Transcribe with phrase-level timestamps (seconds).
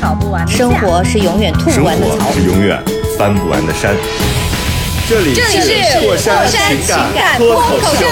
[0.00, 2.32] 吵不完的架生活是永远吐不完的槽活。
[2.32, 2.82] 是永远
[3.18, 3.94] 翻不完的山。
[5.08, 8.06] 这里这里是过山情情感脱口秀。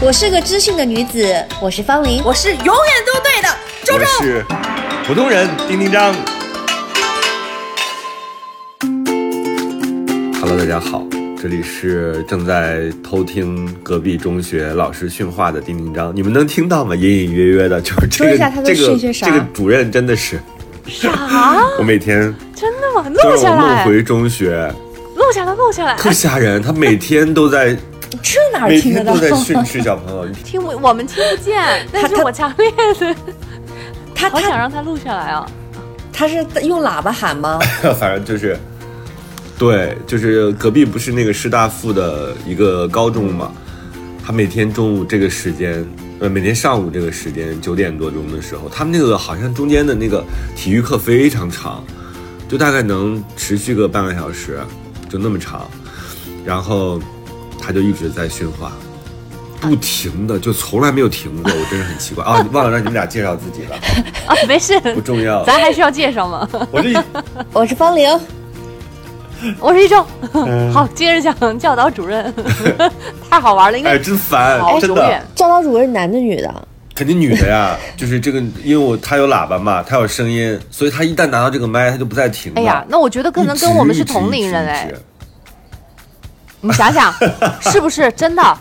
[0.00, 2.22] 我是个知性的女子，我是方玲。
[2.24, 2.74] 我是永远
[3.06, 3.48] 都对的，
[3.84, 4.06] 周我周。
[4.20, 4.44] 是
[5.06, 6.14] 普通人丁丁张。
[10.38, 11.02] Hello，大家好，
[11.38, 16.96] 这里是正在偷听隔壁中学老师训话的丁丁张，你们能听到吗？
[16.96, 20.40] 隐隐约约的，就是这个这个这个主任真的是，
[20.86, 21.10] 啥？
[21.78, 23.08] 我每天真的吗？
[23.08, 24.72] 录下来，回中学，
[25.14, 25.94] 录下来，录下来。
[25.96, 26.60] 特吓人。
[26.62, 27.76] 他每天都在，
[28.22, 29.36] 这哪儿听得到天都？
[29.36, 30.26] 在训斥小朋友。
[30.42, 33.14] 听不，我们听不见，但是我强烈的
[34.14, 35.46] 他好想让他录下来啊！
[36.12, 37.58] 他是用喇叭喊吗？
[38.00, 38.56] 反正就是，
[39.58, 43.50] 对，就是隔壁不是那个师大附的一个高中嘛，
[44.24, 45.86] 他每天中午这个时间，
[46.20, 50.22] 呃，每天上午这个时间九点多钟的时候，他们那个好像中间的那个
[50.54, 51.82] 体育课非常长，
[52.48, 54.60] 就大概能持续个半个小时，
[55.08, 55.66] 就那么长，
[56.44, 57.00] 然后
[57.58, 58.72] 他就一直在训话。
[59.58, 62.46] 不停的，就从来没有停过，我真是很奇怪啊！
[62.52, 63.76] 忘了让你们俩介绍自己了，
[64.28, 65.42] 啊，没事，不重要。
[65.44, 66.46] 咱还需要介绍吗？
[66.70, 66.96] 我这一
[67.54, 68.06] 我是方玲。
[69.60, 72.32] 我是一周，嗯好，接着讲教导主任，
[73.30, 75.22] 太好玩了，应哎，该真烦，好真的。
[75.34, 76.68] 教导主任男的女的？
[76.94, 82.60] 肯定女的呀，就是这个，因为我他有喇叭嘛，他有声音，所以他一旦拿到这个麦，他就不再停了。
[82.60, 84.90] 哎呀，那我觉得可能跟我们是同龄人哎，
[86.62, 87.12] 你想想，
[87.60, 88.58] 是不是真的？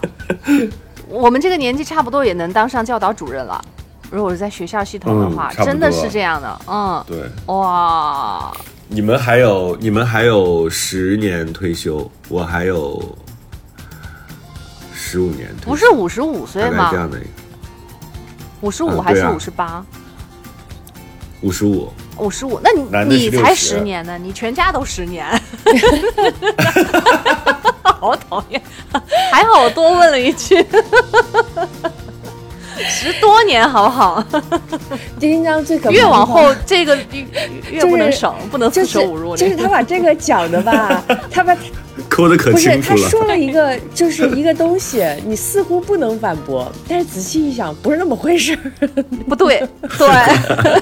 [1.07, 3.63] 我们这个年纪差不多也能当上教导主任了。
[4.11, 6.59] 如果是在学校系统的话，真的是这样的。
[6.67, 8.51] 嗯，对，哇，
[8.87, 13.17] 你们还有你们还有十年退休，我还有
[14.93, 16.89] 十五年退休，不是五十五岁吗？
[16.91, 16.97] 这？
[16.97, 17.19] 样的。
[17.19, 17.27] 一个
[18.61, 19.85] 五十五还是五十八？
[21.41, 25.25] 五十五，五十五，那你你才60十年呢，你全家都十年，
[27.83, 28.61] 好讨厌。
[29.31, 30.65] 还好我多问了一句，
[32.87, 34.23] 十多年好不好？
[35.19, 37.25] 丁丁章最可怕越往后这个 越
[37.79, 39.35] 越不能省，不能就是四舍五入。
[39.35, 41.55] 就是他把这个讲的吧， 他把
[42.09, 43.01] 抠的可不是清楚了。
[43.01, 48.87] 他说了一个就是一个东西，你似乎不能反驳，但是仔细一想，不是那么回事儿。
[49.27, 49.65] 不对，
[49.97, 50.07] 对，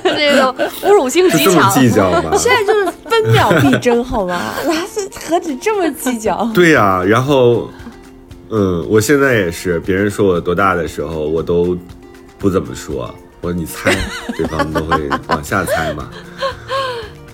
[0.04, 1.72] 这个侮辱性极强。
[1.72, 2.32] 计较吗？
[2.38, 4.54] 现在就是分秒必争，好吗？
[4.66, 6.50] 那是何止这么计较？
[6.54, 7.70] 对呀、然后，
[8.56, 11.76] 嗯，我现在也是，别人说我多大的时候，我都
[12.38, 13.92] 不怎么说，我说你猜，
[14.38, 16.08] 对方都会往下猜嘛。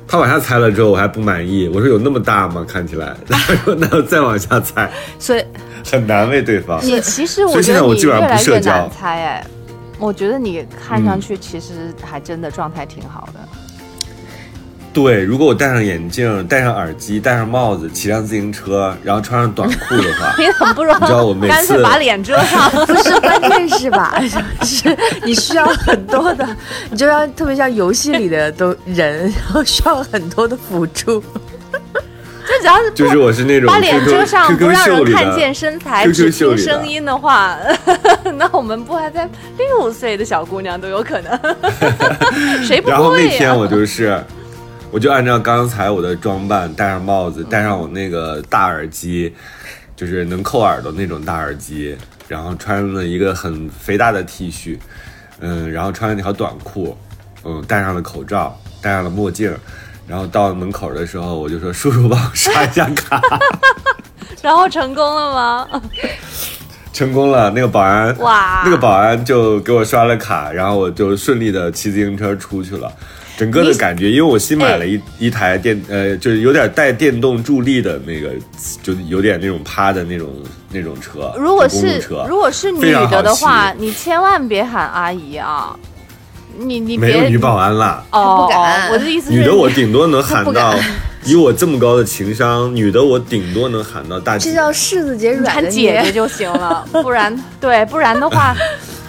[0.08, 2.66] 他往下猜了之后，我还不满意，我说有那么大吗？
[2.66, 5.44] 看起来，他 说那要再往下猜，所以
[5.91, 6.79] 很难为对方。
[6.81, 9.47] 你其实我觉得你越在我基本上不来越社交难猜哎。
[10.00, 13.40] 我觉得你看上去其实还真的状态挺好的。
[14.91, 22.69] 对，如果我戴上眼镜、戴上耳机、戴上帽子，骑上自行车，然后穿上短裤的话， 你很不容易，你知道我每干脆次把脸遮上。
[22.85, 24.19] 不是，关键是吧？
[24.63, 26.47] 是你需要很多的，
[26.89, 31.23] 你就要特别像游戏里的都人，然后需要很多的辅助。
[32.49, 35.53] 就只要是就是我是那种把脸遮上，不让人看见。
[35.53, 37.55] 身材只听声音的话，
[38.38, 41.39] 那我们不还在六岁的小姑娘都有可能？
[42.66, 43.29] 谁不然后会呀？
[43.31, 44.19] 那天我就是，
[44.91, 49.33] 我就按照刚才我的装扮，戴上帽子，戴上我那个大耳机，
[49.95, 51.95] 就是能扣耳朵那种大耳机，
[52.27, 54.78] 然后穿了一个很肥大的 T 恤，
[55.39, 56.97] 嗯，然后穿了那条短裤，
[57.44, 59.55] 嗯，戴上了口罩，戴上了墨镜。
[60.08, 63.22] 然后到门口的时候，我就说：“叔叔，帮我刷一下卡。
[64.41, 65.81] 然后成功了吗？”
[66.91, 72.91] 成功了，那个保安哇那个保安就给我刷了卡，然后我就顺利的骑自行车出去了。
[73.40, 78.32] 整个的感觉，因为我新买了一、哎一台电，呃，就是有点带电动助力的那个，
[78.84, 80.28] 就有点那种趴的那种
[80.72, 85.74] 那种车，如果是车如果是女的的话，你千万别喊阿姨啊！
[86.58, 90.76] 你你别没有女保安啦，哦，不敢哦我的意思是，女的我顶多能喊到，
[91.24, 94.50] 以我这么高的情商，女的我顶多能喊到大姐。
[94.50, 98.53] 这叫柿子姐软的姐姐就行了， 不然对，不然的话，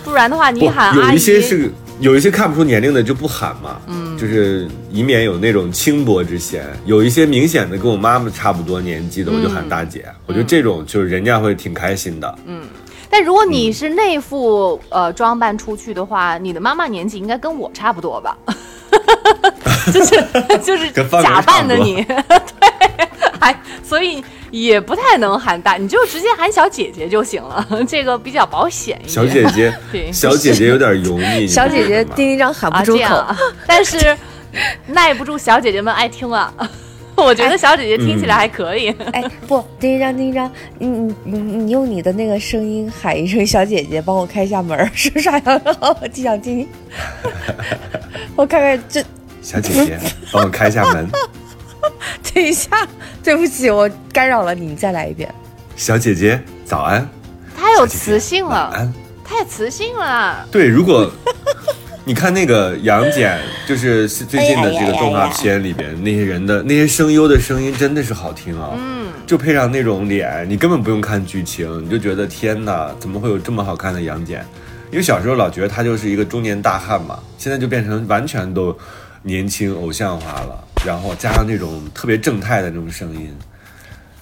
[0.04, 6.64] 不然的话你喊阿姨，有一些是有一些看不出年龄的就不喊嘛，嗯，就是以免有那种轻薄之嫌。
[6.86, 10.04] 有一些明显的跟我妈妈差不多年纪的，我就喊大姐。
[10.26, 12.38] 我觉得这种就是人家会挺开心的。
[12.46, 12.62] 嗯
[13.12, 18.38] 但如果你是那副呃装扮出去的话，你的妈妈年纪应该跟我差不多吧？
[19.92, 20.24] 就是
[20.62, 23.08] 就是假扮的你， 对，
[23.40, 29.08] 还所以也不太能喊大，你就直接喊小姐姐就行了， 这个比较保险一点。
[29.08, 31.46] 小姐姐 对，小姐姐有点油腻。
[31.46, 33.26] 小姐姐丁丁张喊啊不出口，
[33.66, 34.16] 但是
[34.86, 36.52] 耐不住小姐姐们爱听啊。
[37.16, 45.60] 我觉得小姐姐听起来还可以，哎，不，丁丁张，丁丁张，你你你你用你的那个声音喊一声“小姐姐”，帮我开一下门，是不是还要
[46.00, 46.66] 我就想听？
[48.36, 49.04] 我看看这，
[49.42, 49.98] 小姐姐，
[50.32, 51.06] 帮我开一下门。
[52.34, 52.68] 等一下，
[53.22, 55.32] 对不起，我干扰了你，你再来一遍。
[55.76, 57.08] 小姐姐，早安。
[57.56, 58.94] 太有磁性了，晚安。
[59.24, 60.46] 太磁性了。
[60.50, 61.10] 对，如果
[62.04, 63.38] 你看那个杨戬，
[63.68, 74.44] 就是最近的这个动画片里边那些人的那些声优的声音真的是好听啊，嗯，就配上那种脸，你根本不用看剧情，你就觉得天哪，怎么会有这么好看的杨戬？
[74.90, 78.76] 因为小时候老觉得他就是一个中年大汉嘛，现在就变成完全都
[79.22, 83.30] 年轻偶像化了，然后加上那种特别正太的那种声音，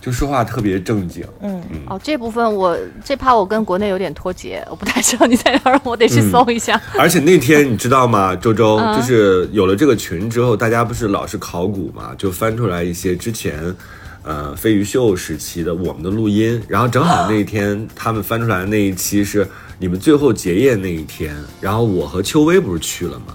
[0.01, 6.81] 就说话特别正经，嗯哦，这部分我这趴我跟国内有点脱节，我不太知道你在哪儿，我得去搜一下。
[6.99, 13.75] 而且那天你知道吗， 周周，嗯就是有了这个群之后，大家不是老是考古嘛，就翻出来一些之前，
[14.23, 19.47] 呃，飞鱼秀时期的我们的录音，然后正好那一天他们翻出来的那一期是
[19.79, 23.35] 你们最后结业那一天，然后我和秋薇不是去了吗？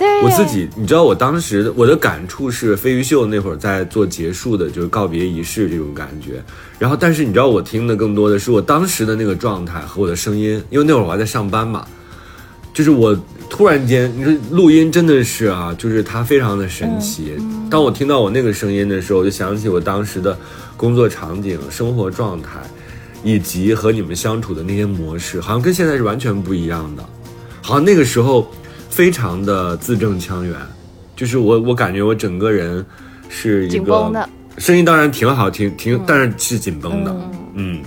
[0.00, 6.42] 对，我自己，你知道，我当时我的感触是飞鱼秀那会儿在做结束的，就是告别仪式这种感觉。
[6.78, 11.86] 然后，但是你知道，我听的更多的是我当时的那个状态和我的声音，因为那会儿我还在上班嘛。
[12.72, 13.14] 就是我
[13.50, 17.36] 突然间，你说录音真的是啊，就是它非常的神奇。
[17.68, 20.38] 当我听到我那个声音的时候，我就想起我当时的
[20.78, 22.60] 工作场景、生活状态，
[23.22, 27.04] 以及和你们相处的那些模式，好像跟现在是完全不一样的。
[27.60, 28.50] 好像那个时候
[28.90, 30.54] 非常的字正腔圆，
[31.16, 32.84] 就是我我感觉我整个人
[33.28, 34.28] 是一个
[34.58, 37.16] 声音，当然挺好听，挺但是是紧绷的，
[37.54, 37.82] 嗯。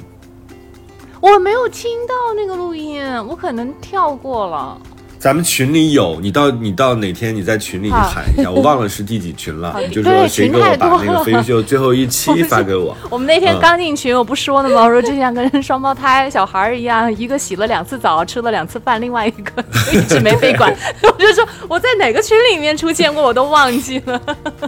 [1.20, 4.78] 我没有听到那个录音，我可能跳过了。
[5.24, 12.94] 咱们群里有，你到你到哪天你在群里你喊一下，我忘了是第几群了，你就对说谁给我把那个了飞鱼秀最后一期发给我。
[13.10, 14.84] 我们那天嗯刚进群，我不说了吗？
[14.84, 19.64] 我说就像跟双胞胎小孩儿一样，一个洗了两次澡，吃了两次饭，另外一个
[19.98, 20.76] 一直没被管。
[21.04, 24.22] 我就说我在哪个群里面出现过，我都忘记了。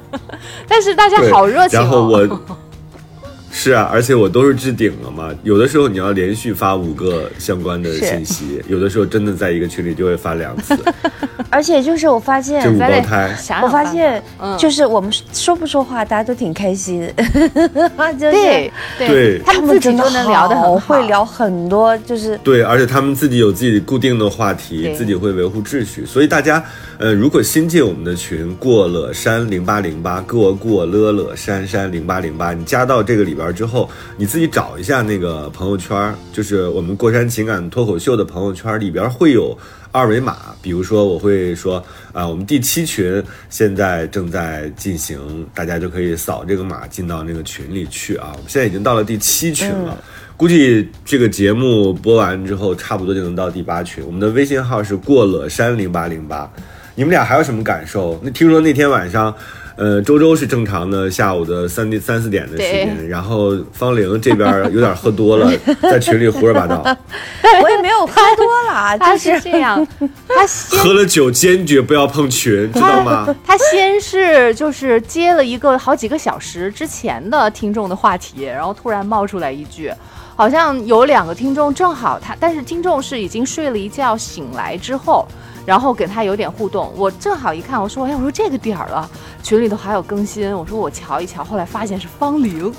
[0.70, 2.40] 但是大家，好热情然后哦。
[2.48, 2.58] 我。
[3.66, 5.34] 是啊，而且我都是置顶了嘛。
[5.42, 10.78] 有的时候你要连续发五个相关的信息，有的时候真的在一个群里就会发两次，
[11.50, 13.36] 而且就是我发现这，五胞胎。
[13.36, 14.56] 想想我发现嗯。
[14.56, 19.42] 就是我们说不说话，大家都挺开心， 就是对对。
[19.44, 20.78] 他们自己都能聊得很好。
[20.78, 26.64] 好，会聊很多，就是对，而且他们自己有自己固定的话题，自己会维护秩序，所以大家，
[27.00, 39.58] 呃，如果新进我们的群，过了山零八零八，过过了了山山零八零八，你加到这个里边之后，你自己找一下那个朋友圈，就是我们过山情感脱口秀的朋友圈里边会有
[39.92, 41.82] 二维码，比如说我会说
[42.12, 48.32] 啊、我们第七群现在正在进行，大家就可以扫这个码进到那个群里去啊。
[48.34, 49.98] 我们现在已经到了第七群了。
[50.38, 54.06] 估计这个节目播完之后，差不多就能到第八群。
[54.06, 56.52] 我们的微信号是过了山零八零八。
[56.94, 58.20] 你们俩还有什么感受？
[58.22, 59.34] 那听说那天晚上，
[59.78, 65.52] 呃，周周是正常的下午的三点三四点的时间，然后方玲这边有点喝多了，
[65.84, 66.82] 在群里胡说八道，
[67.62, 69.86] 我也没有喝多啦，他就是这样，
[70.28, 73.28] 他喝了酒坚决不要碰群，知道吗？
[73.46, 79.92] 他先是就是接了一个好几个小时之前的听众的话题，然后突然冒出来一句，
[80.38, 85.28] 好像有两个听众正好他，但是听众是已经睡了一觉醒来之后，
[85.66, 86.94] 然后跟他有点互动。
[86.96, 89.10] 我正好一看，我说哎，我说这个点儿了，
[89.42, 92.74] 群里头还有更新，我说我瞧一瞧，后来发现是方玲，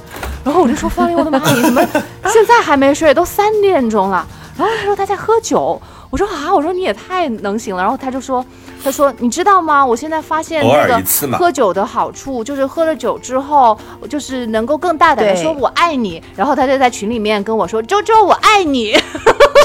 [0.45, 1.83] 然后我就说方玲，我的妈，你怎么
[2.33, 3.12] 现在还没睡？
[3.12, 4.26] 都三点钟了。
[4.57, 5.78] 然后他说他在喝酒，
[6.09, 7.83] 我说啊，我说你也太能行了。
[7.83, 8.43] 然后他就说，
[8.83, 9.85] 他说你知道吗？
[9.85, 13.78] 我现在发现偶那个喝酒的好处就是喝了酒之后，
[14.09, 16.23] 就是能够更大胆的说我爱你。
[16.35, 18.93] 然后他就在群里面跟我说，周周我爱你。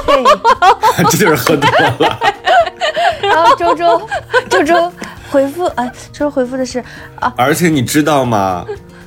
[0.07, 0.23] 对，
[1.09, 1.69] 这就是喝多
[2.05, 2.19] 了。
[3.21, 4.09] 然后周周
[4.49, 4.91] 周周
[5.29, 6.83] 回复，哎，周周回复的是
[7.19, 8.65] 啊，而且你知道吗？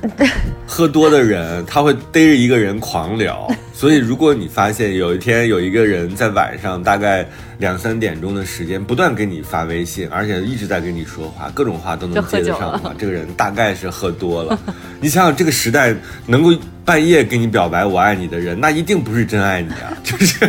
[0.67, 7.25] 喝多的人他会逮着一个人狂聊， 所以如果你发现有一天有一个人在晚上大概
[7.59, 14.59] 两三点钟的时间不断给你发微信，而且一直在跟你说话，各种话都能接得上的话，这个人大概是喝多了。
[14.99, 15.95] 你想想这个时代
[16.25, 16.51] 能够
[16.83, 20.43] 半夜给你表白我爱你的人，那一定不是真爱你啊，就是。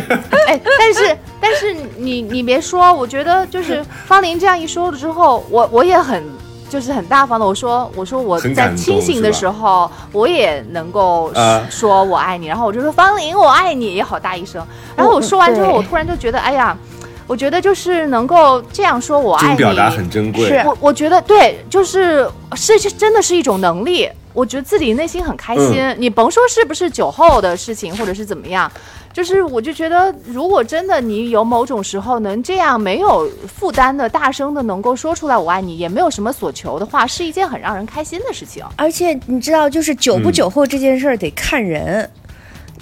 [0.47, 6.23] 哎，但是但是你你别说，我觉得就是方林这样一说了之后，我我也很。
[6.69, 11.31] 就是很大方的，我说我说我在清醒的时候，我也能够
[11.69, 14.65] 说我爱你，然后我就说方玲我爱你，也好大一声。
[14.95, 16.77] 然后我说完之后，我突然就觉得，哎呀，
[17.25, 20.61] 我觉得就是能够这样说我爱你，表达很珍贵。
[20.65, 24.09] 我我觉得对，就是是真的是一种能力。
[24.33, 25.95] 我觉得自己内心很开心。
[25.97, 28.71] 你甭说是不是酒后的事情，或者是怎么样。
[29.17, 38.63] 就是，我就觉得，如果真的你有某种时候能这样没有负担的大声的能够说出来“我爱你”，也没有什么所求的话，是一件很让人开心的事情。
[38.75, 42.07] 而且你知道，就是久不久后这件事儿得看人。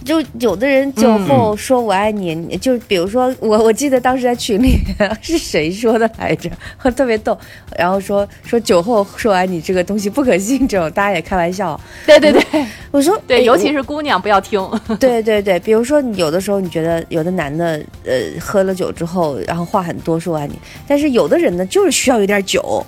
[0.06, 4.78] 就有的人酒后说我爱你，就比如说我，我记得当时在群里
[5.20, 6.50] 是谁说的来着，
[6.92, 7.36] 特别逗。
[7.76, 11.80] 然后说说酒后说爱你这个东西不可信，这种大家也开玩笑。
[12.06, 14.62] 对对对，我说对，尤其是姑娘不要听。
[15.00, 20.54] 对对对，比如说有的时候你觉得有的男的呃喝了酒之后，然后话很多说爱你，
[20.88, 22.86] 但是有的人呢就是需要有点酒。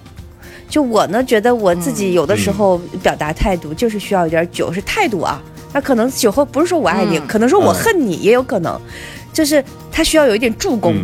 [0.70, 5.42] 就我呢觉得我自己有的时候表达态度就是需要一点酒，是态度啊。
[5.78, 8.82] 那可能酒后不是说我爱你，可能说我恨你也有可能，
[9.32, 10.96] 就是他需要有一点助攻，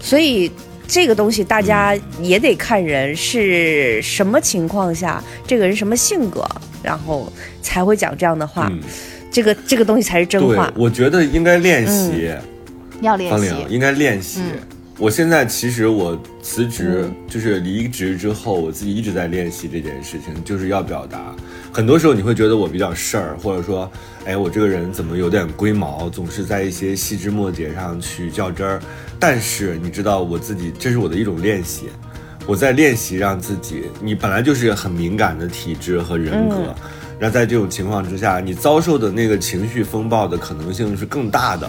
[0.00, 0.52] 所以
[0.86, 6.46] 这个东西大家也得看人是什么情况下，这个人什么性格，
[6.82, 8.70] 然后才会讲这样的话，
[9.30, 10.70] 这个这个东西才是真话。
[10.76, 12.30] 我觉得应该练习，
[13.00, 14.42] 要练习，应该练习。
[14.98, 21.34] 我现在其实我辞职就是离职之后，我自己一直在练习这件事情，就是要表达。
[21.74, 23.90] 很多时候你会觉得我比较事儿，或者说，
[24.26, 28.78] 哎，我这个人怎么有点龟毛，总是在一些细枝末节上去较真儿。
[29.18, 31.86] 但是你知道，我自己这是我的一种练习，
[32.46, 33.84] 我在练习让自己。
[34.02, 36.74] 你本来就是很敏感的体质和人格，
[37.18, 41.66] 那在这种情况之下，你遭受的那个情绪风暴的可能性是更大的。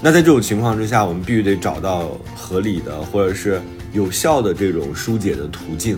[0.00, 3.60] 那在这种情况之下，我们必须得找到合理的或者是
[3.92, 5.94] 有效的这种疏解的途径。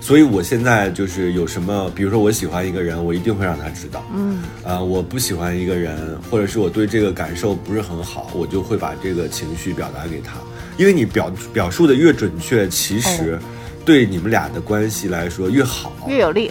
[0.00, 4.02] 所以，我现在就是有什么，比如说我喜欢一个人，我一定会让他知道。
[4.14, 10.34] 嗯，啊，我不喜欢一个人，或者是我对这个感受不是很好，我就会把这个情绪表达给他。
[10.76, 13.38] 因为你表表述的越准确，其实
[13.84, 16.50] 对你们俩的关系来说越好，越有利。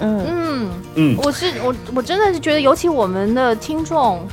[0.00, 4.26] 嗯嗯嗯，我是我我真的是觉得，尤其我们的听众。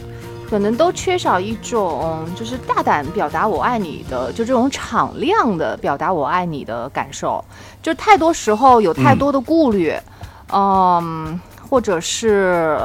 [0.50, 7.44] 可能都缺少一种就是大胆表达我爱你的，就这种敞亮的表达我爱你的感受，
[7.84, 9.94] 就太多时候有太多的顾虑，
[10.51, 11.39] 嗯，
[11.70, 12.79] 或者是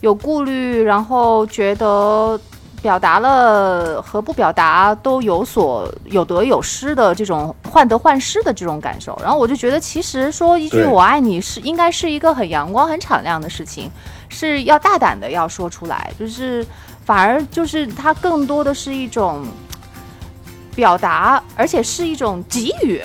[0.00, 2.38] 有顾虑，然后觉得
[2.82, 13.88] 表达了和不表达都有所有得有失的这种患得患失的这种感受，然后我就觉得其实说一句我爱你是应该是一个很阳光很敞亮的事情。
[14.28, 16.66] 是要大胆的要说出来，就是
[17.04, 19.44] 反而就是它更多的是一种
[20.74, 23.00] 表达，而且是一种给予，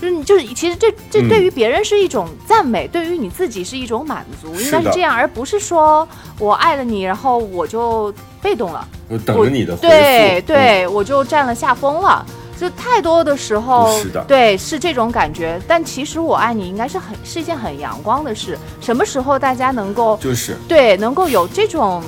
[0.00, 6.06] 就是就是其实这这对于别人是一种赞美，对于你自己是一种满足，应该是这样，而不是说
[6.38, 12.24] 我爱了你，然后我就被动了，我等着你的回复，对对，我就占了下风了。
[12.58, 15.60] 就太多的时候，对，是这种感觉。
[15.68, 18.58] 但其实我爱你应该是很是一件很阳光的事。
[18.80, 22.02] 什么时候大家能够就是对，能够有这种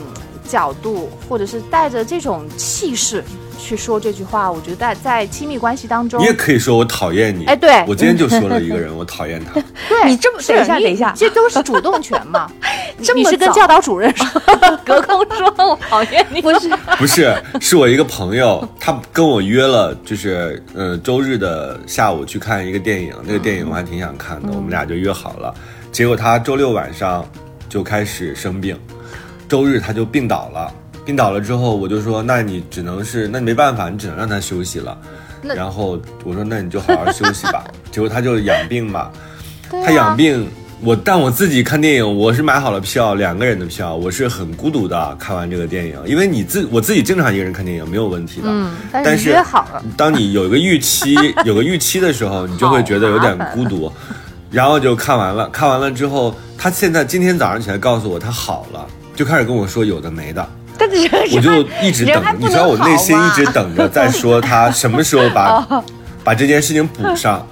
[0.49, 3.23] 角度，或者是带着这种气势。
[3.61, 7.45] 去说这句话，我觉得在在亲密关系当中，你也可以说我讨厌你。
[7.45, 9.61] 哎，对我今天就说了一个人， 我讨厌他。
[9.89, 12.51] 对你这么等一下，等一下，这都是主动权嘛？
[13.03, 14.27] 这你是跟教导主任说，
[14.85, 16.41] 隔空说我讨厌你？
[16.43, 25.55] 不是，不是，是我一个朋友，他跟我约了，就是呃周日的下午去看一个电影，那个电影我还挺想看的，我们俩就约好了。
[25.93, 27.27] 结果他周六晚上
[27.69, 28.79] 就开始生病，
[29.49, 30.73] 周日他就病倒了。
[31.05, 34.97] 病倒了之后，我就说，那你只能是，那你没办法，你只能让他休息了。
[35.43, 37.65] 然后我说，那你就好好休息吧。
[37.91, 39.11] 结果他就养病嘛，
[39.71, 40.47] 他养病，
[40.83, 48.49] 我但我自己看电影，我是买好了票，两个人的票，我是很孤独的看完这个电影，因为你自我自己经常一个人看电影没有问题的。
[48.49, 51.15] 嗯，但是约好了，当你有一个预期，
[51.45, 53.91] 有个预期的时候，你就会觉得有点孤独。
[54.51, 60.47] 然后就看完了，看完了之后，他现在今天早上起来告诉我他好了，就开始跟我说有的没的。
[61.35, 65.67] 我就一直等，你知道我内心一直等着，在说他什么时候把
[66.25, 67.47] 把这件事情补上，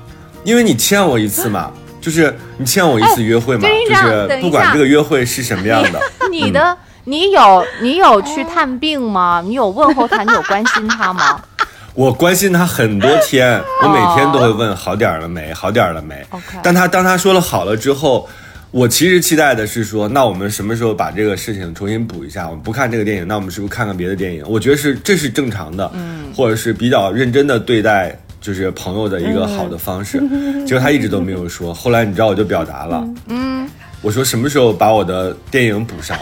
[0.45, 1.71] 因为你欠我一次嘛，
[2.01, 9.43] 就是你欠我一次约会嘛，哎就是不管这个约会是什么样的， 你的，你有你有去探病吗？
[9.45, 10.23] 你有问候他？
[10.23, 11.41] 你有关心他吗？
[11.95, 16.25] 我关心他很多天，我每天都会问好点了没，好点了没。
[16.63, 18.29] 但他当他说了好了之后，
[18.71, 22.47] 我其实期待的是说，那我们什么时候把这个事情重新补一下？
[22.49, 24.45] 我们不看这个电影，那我们是不是看看别的电影？
[24.47, 28.19] 我觉得是这是正常的，嗯，或者是比较认真的对待。
[28.41, 30.23] 就是朋友的一个好的方式，
[30.65, 31.75] 结果他一直都没有说。
[31.75, 33.69] 后来你知道我就表达了，嗯，
[34.01, 36.17] 我说什么时候把我的电影补上？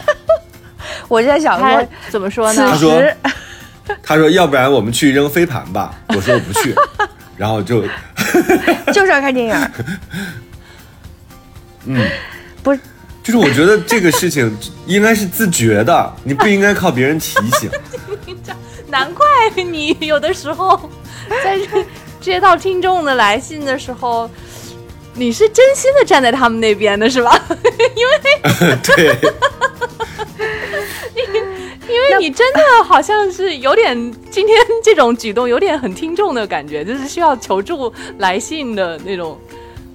[1.08, 2.70] 我在想他说，怎么说呢？
[2.70, 3.02] 他说
[4.02, 6.74] 他说要不然我们去扔飞盘吧，我说我不去，
[7.36, 7.84] 然后就
[8.94, 9.70] 就是要看电影，
[11.84, 12.00] 嗯，
[12.66, 12.80] 不是
[13.22, 14.56] 就是我觉得这个事情
[14.86, 17.70] 应该是自觉的，你不应该靠别人提醒。
[18.90, 19.24] 难怪
[19.62, 20.90] 你有的时候
[21.44, 21.56] 在
[22.20, 24.28] 接到听众的来信的时候，
[25.14, 27.40] 你是真心的站在他们那边的是吧？
[27.94, 29.16] 因为对，
[31.14, 33.96] 因为你真的好像是有点
[34.28, 39.38] 今天这种举动有点很听众的感觉，就是需要求助来信的那种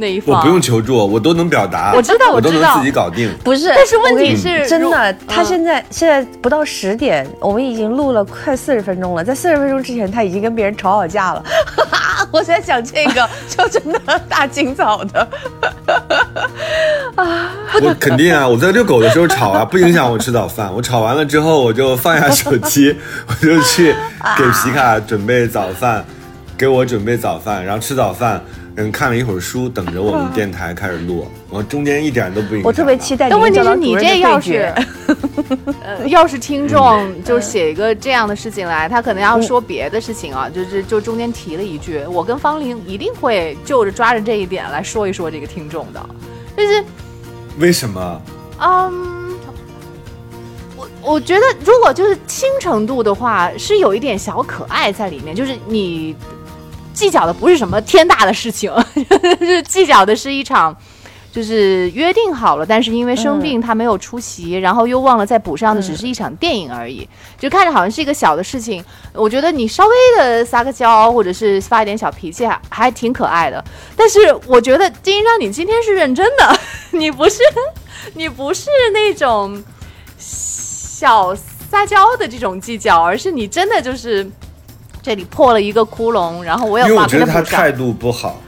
[0.02, 0.36] 那一方。
[0.36, 3.32] 我不用求助，我都能表达，我知道我都能我知道自己搞定。
[3.44, 11.44] 不是，但是问题是如真的，他嗯现在现在不到十点，我们已经录了快四十分钟了，在四十分钟之前，他已经跟别人吵好架了。
[12.32, 15.28] 我在想这个， 就真的大清早的，
[17.82, 20.72] 我肯定啊，我在遛狗的时候吵啊，不影响我吃早饭。
[20.74, 22.96] 我吵完了之后，我就放下手机，
[23.28, 23.94] 我就去
[24.38, 26.06] 给皮卡准备早饭，
[26.58, 28.42] 给我准备早饭，然后吃早饭。
[28.78, 31.28] 嗯，看了一会儿书，等着我们电台开始录。
[31.50, 32.64] 我中间一点都不影响。
[32.64, 33.18] 我特别期。
[33.18, 33.30] 待。
[33.30, 34.74] 但问题是你这要是
[36.08, 46.10] 要是听众就写一个这样的事情来，他可能要说别的事情啊，就是就中间提了一句，我跟方玲一定会就着抓着这一点来说一说这个听众的，
[46.56, 46.84] 就是
[47.60, 48.22] 为什么？
[48.60, 49.34] 嗯，
[50.78, 56.16] 我我觉得如果就是轻程度的话，是有一点小可爱在里面，就是你
[57.02, 58.72] 计较的不是什么天大的事情，
[59.42, 60.78] 是计较的是一场。
[61.34, 67.08] 就是约定好了，但是因为生病他没有出席，然后又忘了再补上的，只是一场电影而已，
[67.40, 68.84] 就看着好像是一个小的事情。
[69.14, 73.64] 我觉得你稍微的撒个娇，或者是发一点小脾气，还还挺可爱的。
[73.96, 76.60] 但是我觉得金一章，你今天是认真的，
[76.92, 77.40] 你不是
[78.14, 79.64] 你不是那种
[80.18, 84.30] 小撒娇的这种计较，而是你真的就是
[85.02, 87.42] 这里破了一个窟窿，然后我要因为我觉得他。
[87.42, 88.42] 态度不好，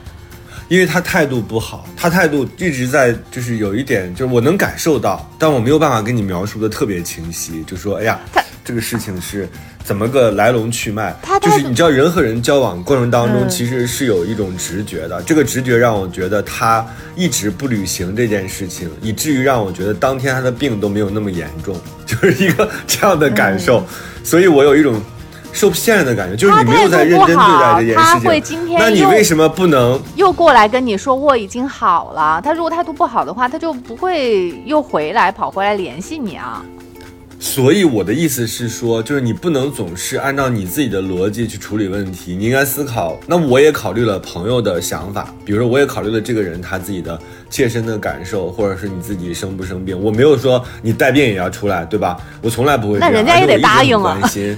[0.68, 9.48] 因为他态度不好，他态度一直在就是有一点，就是我能感受到，但我没有办法跟你描述的特别清晰，就说哎呀他，这个事情是
[9.84, 16.86] 怎么个来龙去脉他，就是你知道人和人交往过程当中嗯其实是有一种直觉的，这个直觉让我觉得他
[17.16, 23.86] 一直不履行这件事情，以至于让我觉得当天他的病都没有那么严重， 就是一个这样的感受，嗯
[24.22, 25.02] 所以我有一种。
[25.54, 28.28] 受骗的感觉，就是你没有在认真对待这件他事情。
[28.28, 29.98] 会今天那你又为什么不能？
[30.16, 32.40] 又过来跟你说我已经好了？
[32.44, 36.62] 他如果态度不好的话，他就不会又回来跑回来联系你啊。
[37.44, 43.20] 所以我的意思是说，就是你不能总是按照你自己的逻辑去处理问题，你应该思考。
[43.26, 49.96] 那我也考虑了朋友的想法，比如说我也考虑了这个人他自己的切身的感受，或者是你自己生不生病。
[50.02, 52.16] 我没有说你带病也要出来，对吧？
[52.40, 53.12] 我从来不会这样。
[53.12, 54.56] 那人家也得答应啊关心。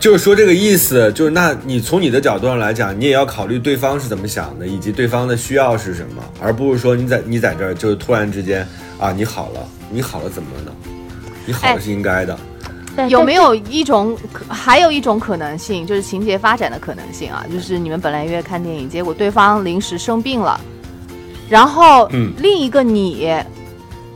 [0.00, 8.66] 就是说这个意思，就是那你从你的角度上来讲，你也要考虑对方是怎么想的，以及对方的需要是什么，而不是说你在你在这儿就突然之间
[8.98, 10.72] 啊你好了，你好了怎么了呢？
[11.46, 12.38] 你好是应该的。
[13.08, 20.60] 有没有一种可，还有一种可能性，就是情节发展的可能性啊，就是你们本来约看电影，结果对方临时生病了，
[21.48, 23.32] 然后嗯另一个你。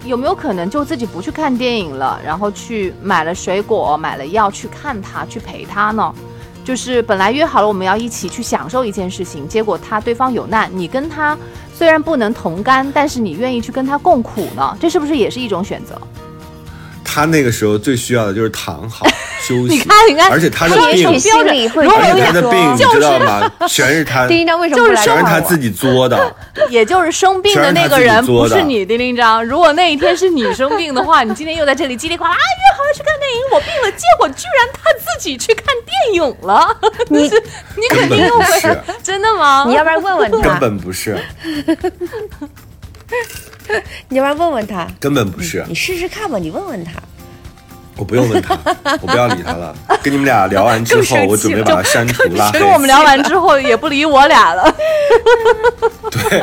[0.07, 6.14] 有没有可能就自己不去看电影了，然后去买了水果、买了药去看他、去陪他呢？
[6.64, 11.37] 就是本来约好了我们要一起去享受一件事情，结果他对方有难，你跟他
[11.75, 14.75] 虽然不能同甘，但是你愿意去跟他共苦呢？
[14.81, 16.01] 这是不是也是一种选择？
[17.12, 19.05] 他那个时候最需要的就是躺好
[19.42, 19.75] 休息。
[19.75, 23.51] 你看，你看，而且他的病而且他的病你就是知道吗？
[23.66, 26.37] 全是他， 丁一章为什么不来全是他自己作的。
[26.70, 29.44] 也就是生病的那个人不是你，丁丁章。
[29.44, 36.77] 如果那一天是你生病的话，你今天又在这里叽里呱啦啊约好了去看电影，我病了，结果居然他自己去看电影了，
[37.09, 39.64] 你你肯定又不是会真的吗？
[39.66, 41.18] 你要不然问问根，本不是，
[44.09, 45.64] 你要不然问问他，根本不是。
[45.68, 46.92] 你试试看吧，你问问他。
[48.00, 48.56] 我不用问他，
[49.02, 49.74] 我不要理他了。
[50.02, 52.66] 跟你们俩聊完之后，我准备把他删除拉黑跟。
[52.70, 54.74] 我们聊完之后也不理我俩了。
[56.10, 56.42] 对，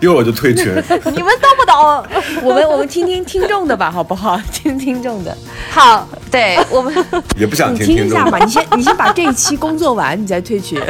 [0.00, 0.64] 一会儿我就退群。
[1.12, 2.04] 你们都不懂。
[2.42, 4.40] 我们我们听听听众的吧，好不好？
[4.50, 5.36] 听听众的。
[5.70, 6.92] 好，对我们，
[7.36, 8.38] 也不想你听听众吧。
[8.38, 10.80] 你先你先把这一期工作完，你再退群。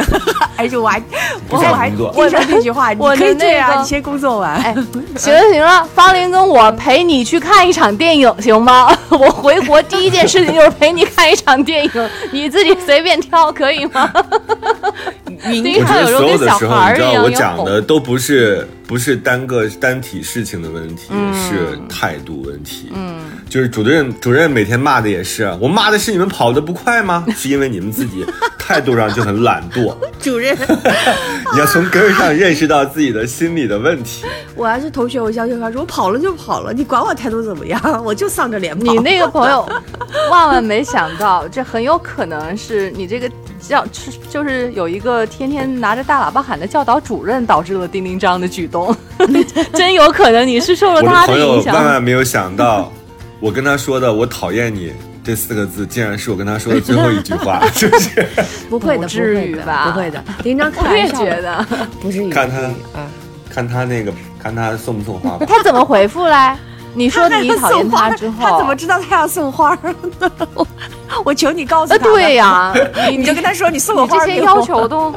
[0.57, 1.01] 而且我还
[1.49, 4.55] 不我还想工作我说这句话，你我可以这样，那个你先工作完。
[4.55, 4.73] 哎，
[5.17, 8.97] 行了行了，方林跟我陪你去看一场电影，行吗？
[9.11, 11.91] 我回国第一件事情就是陪你看一场电影，
[12.33, 14.13] 你自己随便挑，可以吗？
[15.47, 22.91] 你我觉得经常有时候所有跟小的时候，你知道孩一样我讲的都不是不是单个单体事情的问题，嗯是态度问题。
[22.95, 27.25] 嗯，就是主任主任每天骂的也是，我骂的是你们跑得不快吗？
[27.37, 28.25] 是因为你们自己
[28.59, 29.97] 态度上就很懒惰。
[30.21, 30.57] 主任，
[31.53, 34.25] 你要从根儿上认识到自己的心理的问题。
[34.55, 37.81] 我要是同学，我相信他说我跑了就跑了，你管我态度怎么样？
[38.05, 38.93] 我就丧着脸跑。
[38.93, 39.67] 你那个朋友
[40.31, 43.31] 万万没想到，这很有可能是你这个
[43.61, 43.85] 教
[44.29, 48.95] 就是有一个天天拿着大喇叭喊的教导主任导致了丁丁章的举动，
[49.73, 51.75] 真有可能你是受了他的他朋友影响。
[51.75, 52.93] 万万没有想到，
[53.41, 58.27] 我跟他说的“我讨厌你”这四个字，竟然是我跟他说的最后一句话， 是不是？
[58.69, 60.25] 不会的，不至于不会的吧不会的。
[60.43, 61.67] 林章开我也觉得，
[62.01, 62.31] 不至于。
[62.31, 62.57] 看他
[62.99, 63.07] 啊，
[63.49, 65.47] 看他那个，看他送不送花吧。
[65.49, 66.35] 他怎么回复嘞？
[66.95, 70.31] 你说你讨厌他之后，他怎么知道他要送花儿呢？
[70.55, 70.67] 我
[71.27, 72.05] 我求你告诉呃，他。
[72.07, 72.75] 对、呀，
[73.11, 75.15] 你就跟他说你送我你这些要求都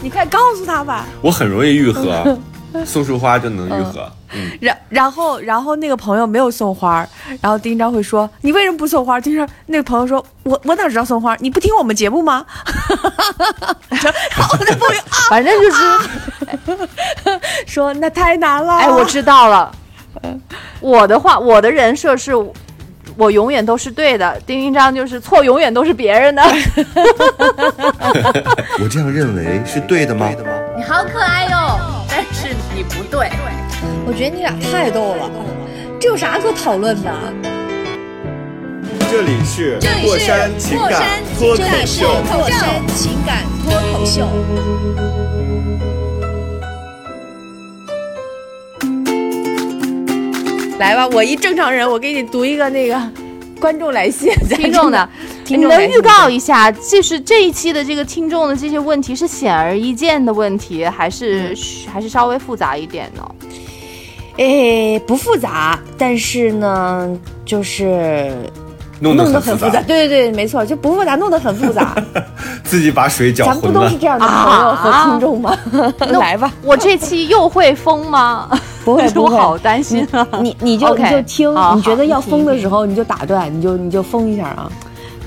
[0.00, 1.06] 你快告诉他吧。
[1.20, 2.38] 我很容易愈合，
[2.84, 4.08] 送束花就能愈合。
[4.34, 7.08] 嗯，然然后然后那个朋友没有送花儿，
[7.40, 9.20] 然后丁章会说你为什么不送花儿？
[9.20, 11.36] 丁章那个朋友说我我哪知道送花？
[11.40, 12.44] 你不听我们节目吗？
[13.88, 16.88] 然后那朋友啊反正就是，
[17.66, 18.76] 说那太难了。
[18.78, 19.72] 哎，我知道了。
[20.80, 22.32] 我的话，我的人设是，
[23.16, 24.40] 我永远都是对的。
[24.46, 26.42] 丁丁章就是错，永远都是别人的。
[28.80, 30.30] 我这样认为是对的吗？
[30.76, 33.30] 你好可爱哟，但是你不对。
[34.06, 35.30] 我觉得你俩太逗了，
[35.98, 37.10] 这有啥可讨论的？
[39.10, 40.90] 这里是这里是过山情感
[41.38, 42.06] 过山脱口秀。
[42.28, 42.56] 脱口秀
[42.94, 44.28] 情感脱口秀。
[50.78, 53.00] 来吧，我一正常人，我给你读一个那个
[53.58, 55.08] 观众来信，听众的，
[55.46, 61.56] 你能预告一下，就是这一期的这个听众的这些问题是显而易见的问题，还是、
[61.90, 63.26] 还是稍微复杂一点呢？
[64.36, 67.08] 诶，不复杂，但是呢，
[67.44, 68.32] 就是
[69.00, 69.82] 弄弄得很复得很复杂。
[69.82, 71.94] 对对对，没错，就不复杂，弄得很复杂。
[72.64, 73.96] 自己把水搅浑了咱们不都是。
[73.98, 75.56] 这样的朋友和听众吗？
[76.18, 78.48] 来吧，我这期又会疯吗？
[78.84, 80.26] 不会不会， 我好担心啊！
[80.40, 84.70] 你你就你就听，你觉得要好封的时候你就打断，你就你就疯一下啊，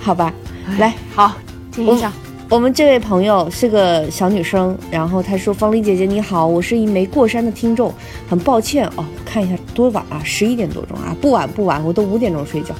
[0.01, 0.33] 好吧？
[0.77, 1.31] 来，好，
[1.71, 2.11] 听一下。
[2.49, 7.93] 我们这位朋友是个小女生，然后她说：“方丽姐姐你好，我是一枚过山的听众，
[8.29, 12.73] 很抱歉哦，看一下多晚啊，十一点多钟啊，不晚不晚，我都五点钟睡觉，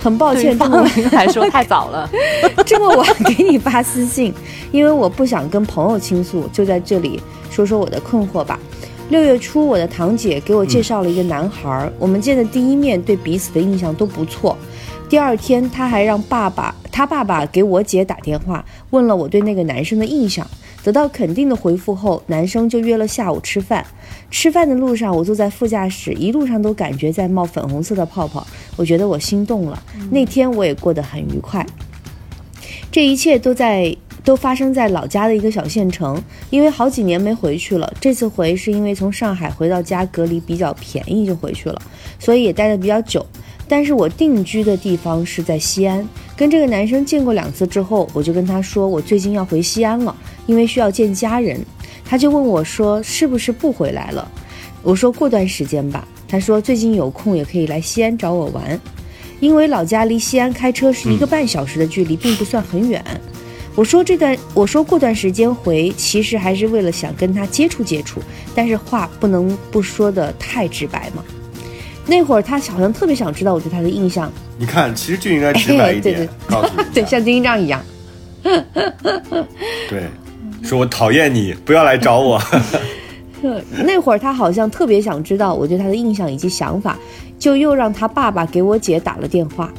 [0.00, 2.10] 很抱歉这么晚来说太早了。
[2.64, 4.32] 这么晚给你发私信，
[4.72, 8.58] 因为我不想跟朋友倾诉，就在这里说说我的困惑吧。
[9.10, 14.56] 六月初，我的堂姐给我介绍了一个男孩儿，我们见的第一面对彼此的印象都不错。
[15.10, 20.46] 第二天，他还让爸爸，他爸爸给我姐打电话，问了我对那个男生的印象。
[20.84, 23.84] 得到肯定的回复后，男生就约了下午吃饭。
[24.30, 28.46] 吃饭的路上，我坐在副驾驶，一路上都感觉在冒粉红色的泡泡，
[28.76, 29.82] 我觉得我心动了。
[30.12, 31.66] 那天我也过得很愉快。
[32.92, 37.92] 这一切都在都发生在老家的一个小县城，因为好几年没回去了。
[38.00, 41.82] 这次回是因为从上海回到家隔离比较便宜就回去了，
[42.20, 43.26] 所以也待得比较久。
[43.70, 46.04] 但是我定居的地方是在西安，
[46.36, 50.14] 跟这个男生见过两次之后，我就跟他说我最近要回西安了，
[50.46, 51.64] 因为需要见家人。
[52.04, 54.28] 他就问我说是不是不回来了？
[54.82, 56.06] 我说过段时间吧。
[56.26, 58.80] 他说最近有空也可以来西安找我玩。
[59.38, 63.04] 因为老家离西安开车是一个半小时的距离，并不算很远。
[63.76, 68.20] 我说这段，我说过段时间回，其实还是为了想跟他接触接触，
[68.52, 71.24] 但是话不能不说的太直白嘛。
[72.10, 77.80] 那会儿他好像特别想知道我对他的印象，你看，其实就应该直白一点， 对对告诉你， 对，像丁一章一样。
[79.88, 80.02] 对，
[80.64, 82.42] 说我讨厌你，不要来找我。
[83.84, 86.98] 那会儿他好像特别想知道我对他的印象以及想法，
[87.38, 89.72] 就又让他爸爸给我姐打了电话，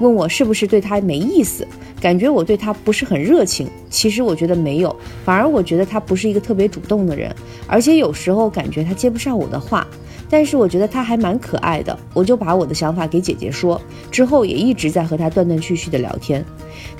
[0.00, 1.68] 问我是不是对他没意思，
[2.00, 3.68] 感觉我对他不是很热情。
[3.90, 7.34] 其实我觉得没有，反而我觉得他不是一个特别主动的人，
[7.66, 9.86] 而且有时候感觉他接不上我的话。
[10.28, 16.44] 但是我觉得他还蛮可爱的，我就把我的想法给姐姐说，之后也一直在和他断断续续的聊天。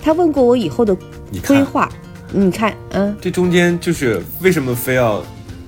[0.03, 0.97] 他问过我以后的，
[1.47, 1.89] 规划，
[2.33, 5.23] 你看，嗯，这中间就是为什么非要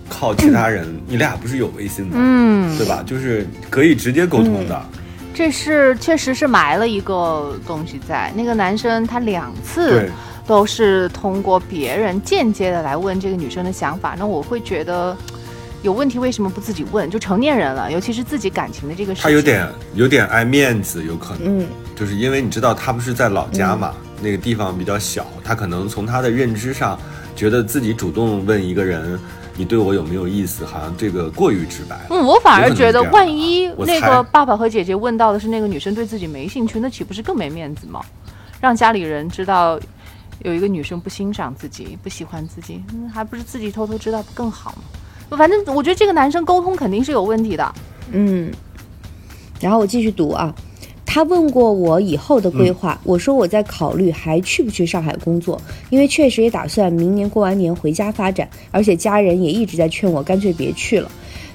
[0.09, 3.03] 靠其他人，你俩不是有微信吗，嗯，对吧？
[3.07, 4.83] 就是可以直接沟通的。
[5.35, 10.11] 这是确实是埋了一个东西在那个男生，他两次，
[10.47, 15.17] 都是通过别人间接的来问这个女生的想法，那我会觉得
[15.83, 17.09] 有问题，为什么不自己问？
[17.09, 26.99] 就成年人了，尤其是自己感情的这个事情，他有点有点爱面子，有可能，嗯，就是因为你知道他不是在老家嘛，那个地方比较小，他可能从他的认知上，
[27.37, 29.19] 觉得自己主动问一个人，
[29.57, 31.97] 你对我有没有意思，好像这个过于直白。
[32.11, 38.01] 嗯，我反而觉得，万一那个爸爸和姐姐问到的是那个女生对自己没兴趣，那岂不是更没面子吗？
[38.61, 39.79] 让家里人知道
[40.43, 44.83] 有一个女生不欣赏自己、不喜欢自己，嗯，还不是自己偷偷知道不更好吗？
[45.37, 47.75] 反正我觉得这个男生沟通肯定是有问题的。
[48.13, 48.51] 嗯，
[49.61, 50.55] 然后我继续读啊。
[51.11, 61.11] 他问过我以后的规划，我说我在考虑还去不去上海工作，因为确实也打算明年过完年回家发展，而且家人也一直在劝我干脆别去了。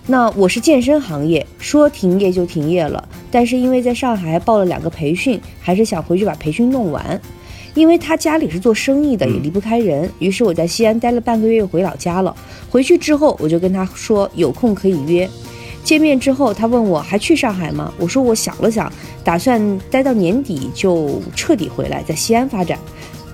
[0.08, 7.22] 那我是健身行业，说停业就停业了，但是因为在上海还报了两个培训，还是想回去把培训弄完。
[7.76, 12.36] 因为他家里是做生意的，也离不开人，于是我在西安待了半个月，又回老家了。
[12.70, 15.28] 回去之后，我就跟他说有空可以约。
[15.84, 17.94] 见面之后，他问我还去上海吗？
[17.98, 18.92] 我说我想了想，
[19.24, 22.80] 打算待到年底就彻底回来，在西安发展。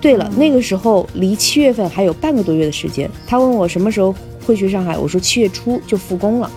[0.00, 3.08] 对了，那个时候离七月份还有半个多月的时间。
[3.26, 6.50] 他问我什么时候会去上海，我说七月初就复工了。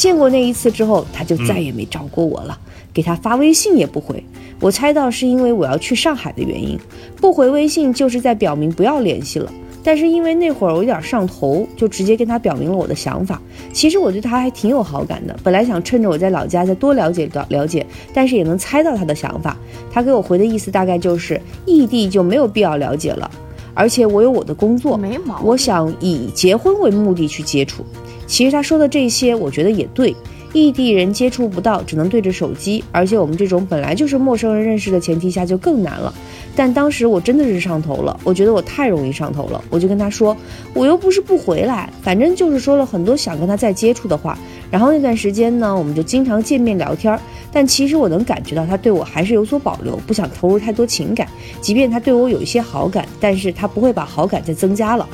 [0.00, 2.58] 见过那一次之后，他就再也没找过我了，
[2.90, 4.24] 给他发微信也不回。
[4.58, 6.80] 我猜到是因为我要去上海的原因，
[7.16, 9.52] 不回微信就是在表明不要联系了。
[9.84, 13.38] 但是因为那会儿我有点上头，就直接跟他表明了我的想法。
[13.74, 17.84] 其实我对他还挺有好感的，本来想趁着我在老家再多了解了了解，
[18.14, 19.54] 但是也能猜到他的想法。
[19.92, 23.30] 他给我回的意思大概就是异地就没有必要了解了，
[23.74, 27.84] 而且我有我的工作，没毛病我想以结婚为目的去接触。
[28.30, 30.14] 其实他说的这些，我觉得也对。
[30.52, 36.12] 异地人接触不到，只能对着手机，而且我们这种本来就是陌生人认识的前提下就更难了。
[36.56, 40.36] 但当时我真的是上头了，我觉得我太容易上头了，我就跟他说，
[40.74, 44.36] 我又不是不回来，反正就是说了很多想跟他再接触的话。
[44.70, 47.16] 然后那段时间呢，我们就经常见面聊天，
[47.52, 51.28] 但其实我能感觉到他对我还是有所保留，不想投入太多情感。
[51.60, 55.08] 即便他对我有一些好感，但是他不会把好感再增加了。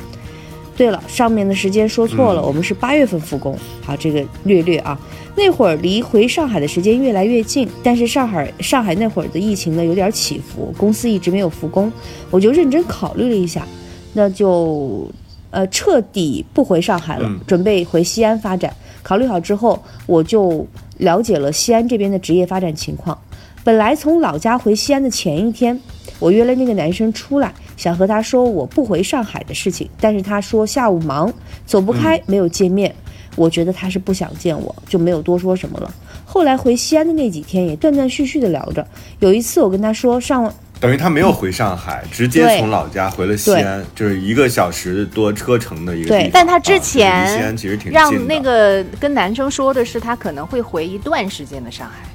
[0.77, 3.57] 对了，上面的时间说错了，我们是八月份复工。
[3.81, 4.97] 好，这个略略啊，
[5.35, 11.91] 那会儿离回上海的时间越来越近，但是上海上海那会儿的疫情呢有点起伏，公司一直没有复工，
[12.29, 13.67] 我就认真考虑了一下，
[14.13, 15.09] 那就
[15.49, 18.71] 呃彻底不回上海了，嗯准备回西安发展。
[19.01, 23.17] 考虑好之后，我就了解了西安这边的职业发展情况。
[23.63, 25.79] 本来从老家回西安的前一天，
[26.19, 31.31] 我约了那个男生出来，想和他说我不回上海的事情，但是他说下午忙，
[31.65, 32.93] 走不开，没有见面。
[33.37, 35.93] 我觉得他是不想见我，就没有多说什么了。
[36.25, 38.85] 后来回西安的那几天也断断续续的聊着。
[39.19, 46.31] 有一次我跟他说上等于他没有回上海，直接从老家回了西安，就是一个小时多车程的一个对地方。
[46.33, 52.07] 但他之啊就是离西安其实挺近让那个跟男生说的是，他可能会回一段时间的上海，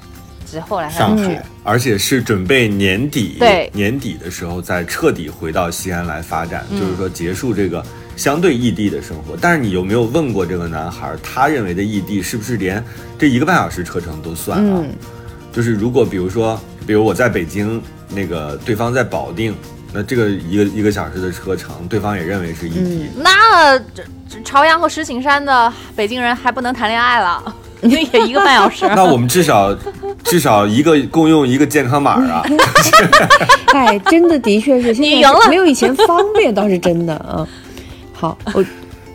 [0.90, 7.84] 上海。，而且是准备年底，对年底的时候再彻底回到西安来发展，嗯就是说结束这个
[8.16, 9.36] 相对异地的生活。
[9.40, 12.82] 但是你有没有问过这个男孩，他认为的异地是不是连
[13.18, 14.80] 这一个半小时车程都算啊？
[14.82, 14.92] 嗯
[15.52, 19.54] 就是如果比如说，比如我在北京，那个对方在保定，
[19.92, 23.10] 那这个一个一个小时的车程，对方也认为是异地。
[23.14, 28.86] 那这这朝阳和石景山的北京人还不能谈恋爱了，那也一个半小时。
[28.94, 29.76] 那我们至少
[30.24, 32.42] 至少一个共用一个健康码啊！
[33.74, 37.46] 哎，真的的确是，现在你赢了没有以前方便，倒是真的啊。
[38.12, 38.64] 好，我，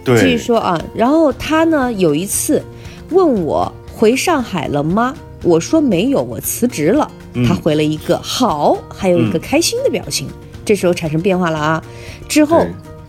[0.06, 0.80] 继续说啊。
[0.94, 2.64] 然后他呢有一次
[3.12, 5.14] 问我回上海了吗？
[5.44, 7.10] 我说没有，我辞职了。
[7.34, 10.28] 嗯他回了一个好，还有一个开心的表情。
[10.66, 11.82] 这时候产生变化了啊。
[12.28, 12.66] 之后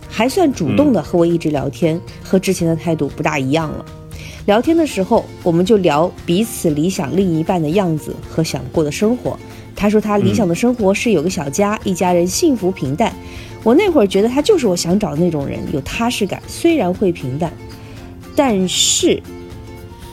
[0.07, 3.85] 还算主动的和我一直聊天，和之前的态度不大一样了。
[4.45, 9.37] 聊天的时候，我们就聊彼此理想另一半的样子和想过的生活。
[9.75, 13.13] 他说他理想的生活是有个小家，一家人幸福平淡。
[13.63, 17.51] 我那会儿觉得他就是我想找的那种人，有踏实感，虽然会平淡，
[18.35, 19.21] 但是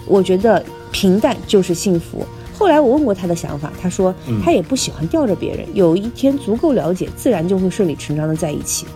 [0.07, 2.25] 我觉得平淡就是幸福。
[2.59, 8.87] 后来我问过他的想法，他说嗯他也不喜欢吊着别人，有一天足够了解，自然就会顺理成章的在一起。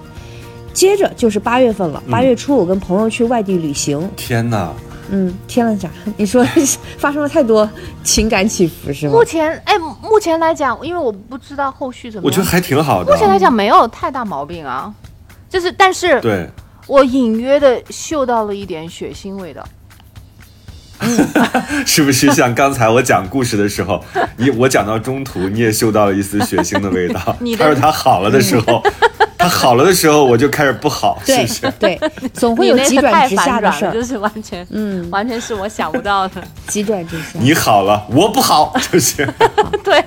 [0.72, 4.72] 接着就是八月份了，八月初我跟朋友去外地旅行，天哪！
[5.10, 5.88] 嗯，天了啥？
[6.16, 6.44] 你说
[6.98, 7.68] 发生了太多
[8.04, 9.24] 情感起伏是吗目？
[9.24, 13.12] 前，哎，目前来讲，因为我不知道后续怎么样，我觉得还挺好的。
[13.12, 14.92] 目前来讲没有太大毛病啊。
[15.48, 16.48] 就是，但是对，
[16.86, 19.66] 我隐约的嗅到了一点血腥味道。
[21.86, 24.04] 是不是像刚才我讲故事的时候，
[24.36, 27.56] 你我讲到中途，你也嗅到了一丝血腥的味道你？
[27.56, 28.82] 的他说他好了的时候，
[29.40, 31.70] 他好了的时候，我就开始不好，是不是？
[31.78, 31.98] 对，
[32.34, 36.42] 总会有急转直下的事儿就是完全，嗯，完全是我想不到的。
[36.68, 37.38] 急转直下。
[37.38, 39.26] 你好了，我不好，就是
[39.82, 40.04] 对，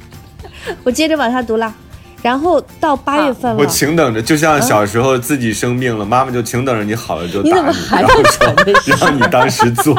[0.84, 1.72] 我接着往下读啦，
[2.20, 8.54] 然后到八月份了我，请等着，就像小时候自己生病了，妈妈就请等着你好了就你打你，怎么还然后说
[9.00, 9.94] 让你当时做，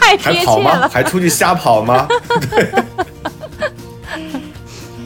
[0.00, 0.70] 太还跑吗？
[0.70, 0.88] 贴切了。
[0.88, 2.06] 还出去瞎跑吗？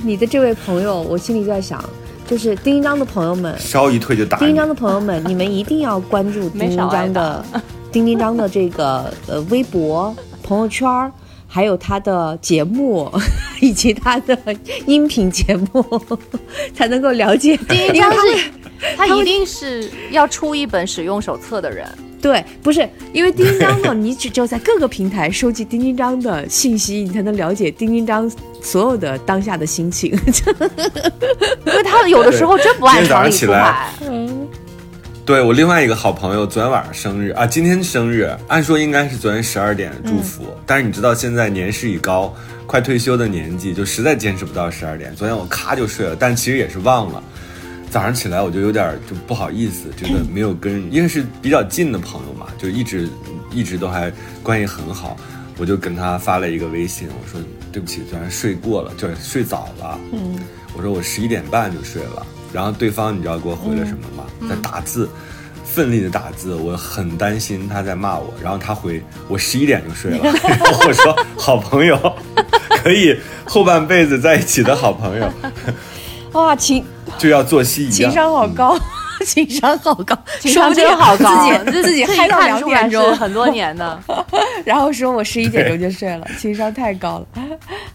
[0.04, 1.82] 你的这位朋友，我心里就在想，
[2.26, 4.68] 就是丁丁章的朋友们，稍一退就打丁丁章。
[4.68, 7.42] 的朋友们，你们一定要关注丁丁章的
[7.90, 11.10] 丁丁章的这个呃微博、朋友圈儿，
[11.48, 13.10] 还有他的节目
[13.62, 14.38] 以及他的
[14.86, 15.82] 音频节目，
[16.74, 18.50] 才能够了解丁因为他张是，
[18.98, 21.88] 他一定是要出一本使用手册的人。
[22.24, 28.32] 对，不是因为丁丁张呢，你只只有在各个平台收集丁丁张的信息，你才能了解丁丁张
[28.62, 30.10] 所有的当下的心情。
[31.66, 34.48] 因为他有的时候真不按今天早常理上起来出牌。
[35.26, 42.34] 对我另外一个好朋友昨天晚上生日啊，今天生日，按说应该是昨天十二点祝福，但是你知道现在年事已高，
[42.66, 45.14] 快退休的年纪，就实在坚持不到十二点。
[45.14, 47.22] 昨天我咔就睡了，但其实也是忘了。
[47.94, 53.09] 早上起来我就有点就不好意思，觉得没有跟，因为是比较近的朋友嘛，就一直
[53.52, 55.16] 一直都还关系很好，
[55.59, 60.37] 我就跟他发了一个微信，我说对不起，昨天睡过了，就是睡早了，嗯，
[60.76, 64.24] 我说我十一点半就睡了，然后对方你知道给我回了什么吗？
[64.50, 65.09] 在打字。
[65.64, 71.96] 奋力的打字，我很担心他在骂我，然后他回我十一点就睡了，然 后我说好朋友，
[72.83, 75.33] 可以后半辈子在一起的好朋友，
[76.33, 76.85] 哇，情
[77.18, 78.12] 就要作息一样情。
[78.12, 78.79] 商好高，
[79.27, 83.98] 情商好高，情商真好高，自己自己自嗨 到两点钟，很多年的。
[84.64, 87.27] 然后说我十一点钟就睡了，情商太高了，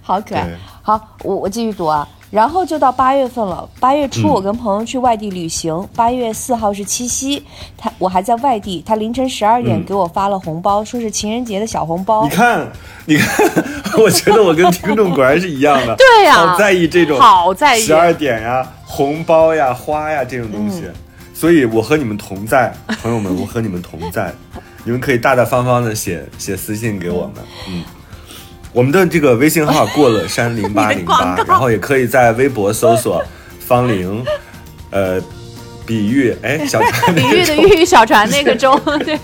[0.01, 0.47] 好可爱。
[0.81, 3.67] 好，我我继续读啊，然后就到八月份了。
[3.79, 7.43] 八月初嗯我跟朋友去外地旅行，八、月四号是七夕，
[7.77, 12.29] 他我还在外地，他凌晨十二点嗯给我发了红包，说是情人节的小红包你。
[12.29, 12.67] 看，
[13.05, 13.53] 你看，
[13.99, 20.83] 我觉得我跟听众果然是一样的，对呀好在意这种好在意十二点呀、红包呀、花呀这种东西，
[21.33, 24.33] 所以我和你们同在，朋友们，我和你们同在，
[24.83, 27.83] 你们可以大大方方的写写私信给我们，嗯。
[28.73, 33.23] 我们的这个微信号过了山零八零八， 然后也可以在微博搜索
[33.59, 34.23] 方玲，
[34.91, 35.19] 呃，
[35.85, 38.75] 比喻哎小船 比喻的喻，小船那个舟，
[39.05, 39.17] 对，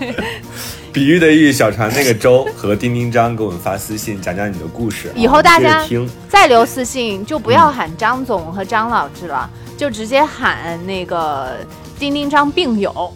[0.96, 5.12] 比喻的喻，小船那个周和丁丁张给我们发私信，讲讲你的故事。
[5.14, 11.58] 以后大家听，再留私信就不要喊张总和张老师了，就直接喊那个
[11.98, 13.12] 丁丁张病友。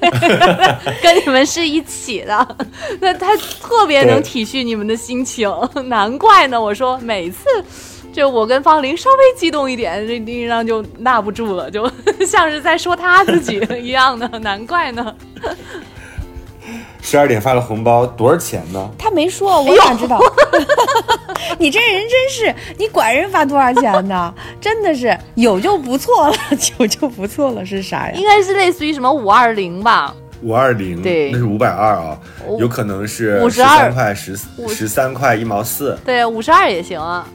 [1.02, 2.56] 跟你们是一起的，
[2.98, 5.46] 那他特别能体恤你们的心情，
[5.84, 6.58] 难怪呢。
[6.58, 7.44] 我说每次
[8.10, 11.86] 就我跟方玲稍微激动一点，这丁丁张就 纳不住了，就
[12.26, 15.14] 像是在说他自己一样的，难怪呢。
[17.04, 18.90] 十二点发了红包，多少钱呢？
[18.98, 20.18] 他没说，我哪知道？
[21.60, 24.32] 你这人真是，你管人发多少钱呢？
[24.58, 26.34] 真的是有就不错了，
[26.78, 28.24] 有就不错了，是啥呀应？
[28.24, 32.18] 该是类似于什么五二零吧，五二零，对那是五百二啊，
[32.58, 34.38] 有可能是52十三块十
[34.68, 35.98] 十三块一毛四。
[36.06, 37.28] 对，五十二也行啊。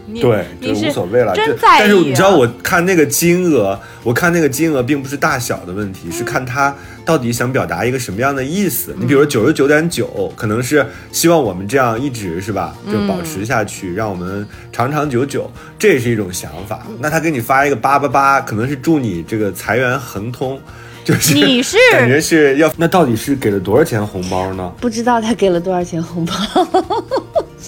[0.06, 1.32] 你对，你就是无所谓了。
[1.34, 1.76] 这真在意、啊。
[1.80, 8.94] 但是你知道，我看那个金额，我看那个金额并不是大小的问题，是看他到底想表达一个什么样的意思。
[8.98, 16.86] 你比如九十九点九，可能是希望我们这样一直是吧，就保持下去，让我们长长久久，这也是一种想法。
[17.00, 20.60] 那他给你发一个八八八，可能是祝你这个财源亨通。
[21.04, 24.70] 就是你是 感觉是要那到底是给了多少钱红包呢？
[24.78, 26.34] 不知道他给了多少钱红包，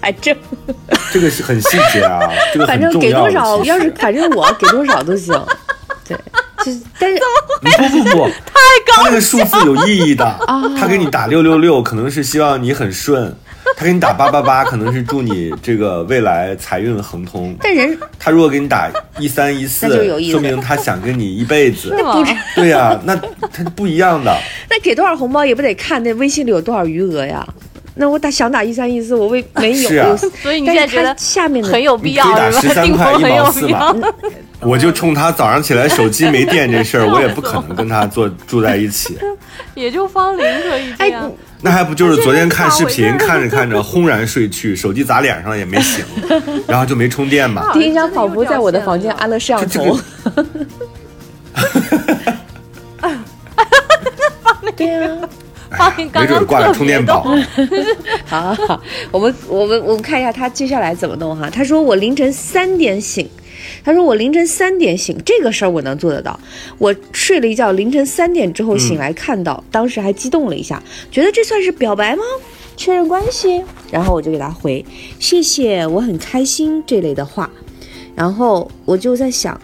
[0.01, 0.37] 反正
[1.13, 2.21] 这个是很细节啊，
[2.53, 2.91] 这个反正。
[2.99, 5.35] 给多少，要是反正我给多少都行。
[6.09, 6.17] 对，
[6.65, 7.21] 就是但是
[7.91, 10.39] 不不不， 太高，他那个数字有意义的。
[10.79, 13.31] 他给你打六六六，可能是希望你很顺；
[13.77, 17.57] 他给你打八八八，可能是祝你这个未来财运亨通。
[17.63, 21.91] 但人他如果给你打一三一四那就有意，思说明他想跟你一辈子。
[22.03, 23.15] 吗不知对呀、那
[23.53, 24.37] 他不一样的。
[24.69, 27.47] 那给多少红包也不得看那微信里有多少余额呀？
[27.95, 33.97] 那我打想打一三一四，我为没有，啊所以你现在觉得下面的很有必要打是吧？13订块一婚很有毛四必要。
[34.61, 39.19] 我就冲他早上起来手机没电这事儿， 我也不可能跟他坐住在一起。
[39.75, 41.31] 也就方林可以这
[41.63, 46.05] 那还不就是昨天看视频看着看着轰然睡去，手机砸脸上了也没醒，
[46.67, 47.73] 然后就没充电嘛。
[47.75, 49.99] 第一张仿佛在我的房间安了摄像头。
[54.77, 55.19] 对啊，
[55.71, 57.23] 方林刚没准刚挂了充电宝。
[58.25, 61.49] 好 好好，我们我们我们看一下他接下来怎么弄哈。
[61.51, 63.29] 他说我凌晨三点醒，
[63.85, 66.39] 他说我凌晨三点醒，这个事儿我能做得到。
[66.79, 72.23] 我睡了一觉，凌晨三点之后醒来看到，当时还激动了一下，觉得这算是表白吗？
[72.77, 74.85] 确认关系，然后我就给他回
[75.19, 77.51] 谢谢，我很开心这类的话。
[78.17, 79.59] 然后我就在想，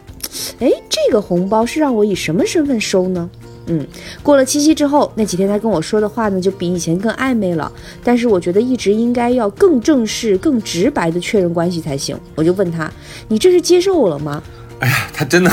[0.61, 3.29] 哎，这个红包是让我以什么身份收呢？
[3.67, 3.87] 嗯，
[4.23, 7.71] 过了七夕之后，那几天他跟我说的话呢，就比以前更暧昧了。
[8.05, 12.19] 但是我觉得一直应该要更正式、更直白的确认关系才行。
[12.35, 12.91] 我就问他
[13.29, 14.43] ：“你这是接受我了吗
[14.79, 15.51] 哎呀，她真的，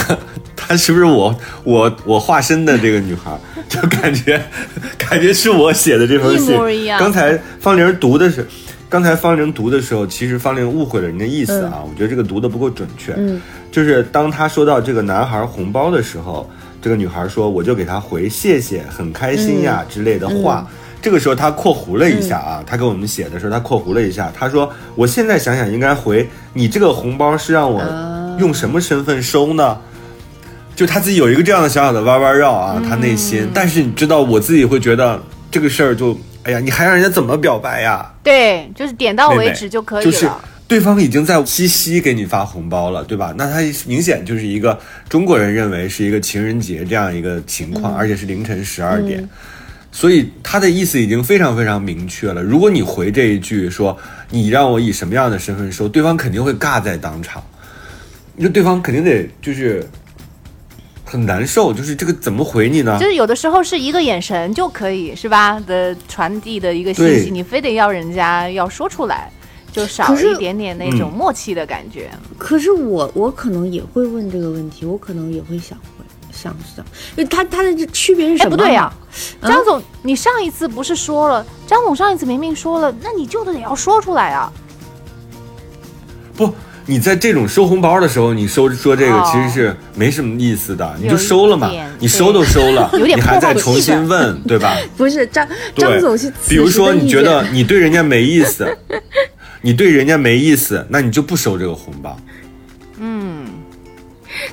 [0.56, 1.34] 她是不是我
[1.64, 3.38] 我我化身的这个女孩？
[3.70, 4.40] 就感觉
[4.98, 6.54] 感觉是我写的这封信。
[6.54, 8.46] 一模一样刚才方玲读的是，
[8.90, 11.82] 刚才方玲读的时候，其实方玲误会了人家意思啊。
[11.84, 13.14] 我觉得这个读的不够准确。
[13.18, 13.42] 嗯，
[13.72, 16.48] 就是当他说到这个男孩红包的时候，
[16.84, 20.68] 这个女孩说：“我就给她回谢谢，很开心呀、之类的话。
[21.02, 27.82] 这个时候她括弧了一下啊，她给我们写的时候她括弧了一下，她说：“我现在想想应该回你这个红包是让我
[28.38, 29.78] 用什么身份收呢？”
[30.76, 33.48] 就他自己有一个这样的小小的弯弯绕啊，他内心。
[33.54, 35.18] 但是你知道，我自己会觉得
[35.50, 38.06] 这个事儿就，哎呀，你还让人家怎么表白呀？
[38.22, 40.38] 对，就是点到为止就可以就是了。
[40.68, 43.34] 对方已经在七夕给你发红包了，对吧？
[43.38, 49.28] 那他明显就是一个中国人认为是一个情人节这样一个情况，而且是凌晨十二点，
[49.92, 52.42] 所以他的意思已经非常非常明确了。
[52.42, 53.96] 如果你回这一句说
[54.30, 57.44] 你让我以什么样的身份收，对方肯定会尬在当场，
[58.36, 59.88] 那对方肯定得就是
[61.04, 63.06] 很难受，就是这个怎么回你呢就？
[63.06, 69.32] 是有的时候是一个眼神就可以是吧的传递的一个信息，你非得要人家要说出来，
[69.74, 72.10] 就少一点点那种嗯默契的感觉。？”
[72.40, 76.86] 可是我我可能也会问这个问题，我可能也会想问想想，
[77.18, 78.52] 因为他他的这区别是什哎，么？
[78.52, 78.94] 不对呀、
[79.42, 81.46] 嗯张总，你上一次不是说了？
[81.68, 84.52] 张总上一次明明说了，那你就得要说出来啊！
[86.36, 86.52] 不，
[86.88, 94.76] 你在这种收红包的时候，你收说这个哦其实是没什么意思的，你就收了嘛，你收都收了， 你还再重新问，对吧？
[94.98, 98.66] 不是张张总是比如说你觉得你对人家没意思，
[99.66, 102.18] 你对人家没意思，那你就不收这个红包，
[103.00, 103.46] 嗯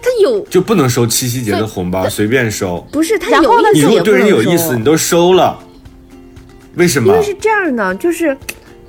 [0.01, 2.87] 他有就不能收七夕节的红包，随便收。
[2.93, 5.59] 不是他然后呢你如果对人有意思，你都收了，
[6.77, 7.23] 为什么因为？
[7.25, 8.37] 是这样的，就是，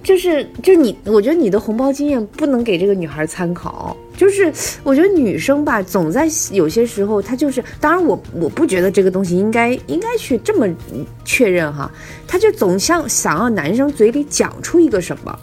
[0.04, 3.98] 就是，就是你，我觉得你的红包经验不能给这个女孩参考。
[4.16, 4.54] 就是
[4.84, 11.90] 我觉得女生吧，总在有些时候，她就是，当然我我不觉得这个东西应该应该去这么嗯确认哈，
[12.28, 15.40] 她就总想想要男生嘴里讲出一个什么，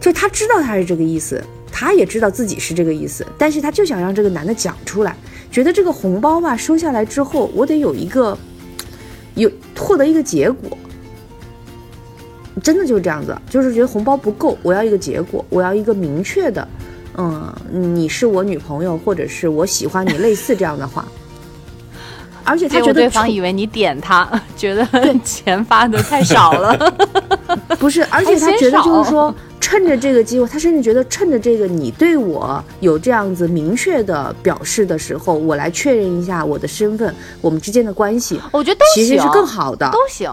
[0.00, 5.14] 就他知道他是这个意思，他也知道自己是这个意思，但是他就想让这个男的讲出来，
[5.52, 8.36] 觉得这个红包吧收下来之后，我得有一个
[9.34, 10.76] 有获得一个结果。
[12.62, 16.66] 真的就是这样子，就是觉得红包不够，我要一个结果，我要一个明确的，
[17.16, 21.06] 嗯，你是我女朋友，或者是我喜欢你，类似这样的话。
[22.44, 24.86] 而且他觉得对方以为你点他，觉得
[25.24, 26.76] 钱发的太少了。
[27.78, 39.98] 不是，而且他觉得就是说，趁着这个机会，他甚至觉得趁着这个你对我有这样子明确的表示的时候，我来确认一下我的身份，我们之间的关系，我觉得都行，其实是更好的都。
[40.08, 40.32] 行，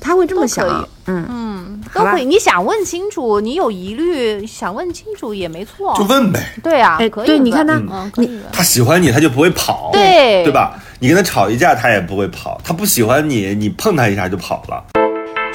[0.00, 0.66] 他会这么想，
[1.06, 2.24] 嗯，嗯，都可以。
[2.24, 5.94] 你想问清楚，你有疑虑，想问清楚也没错。
[5.96, 6.40] 就问呗。
[6.62, 10.76] 对啊，哎可以对你看他嗯，可以他喜欢你，他就不会跑，对对吧？
[10.98, 12.60] 你跟他吵一架，他也不会跑。
[12.64, 14.84] 他不喜欢你，你碰他一下就跑了。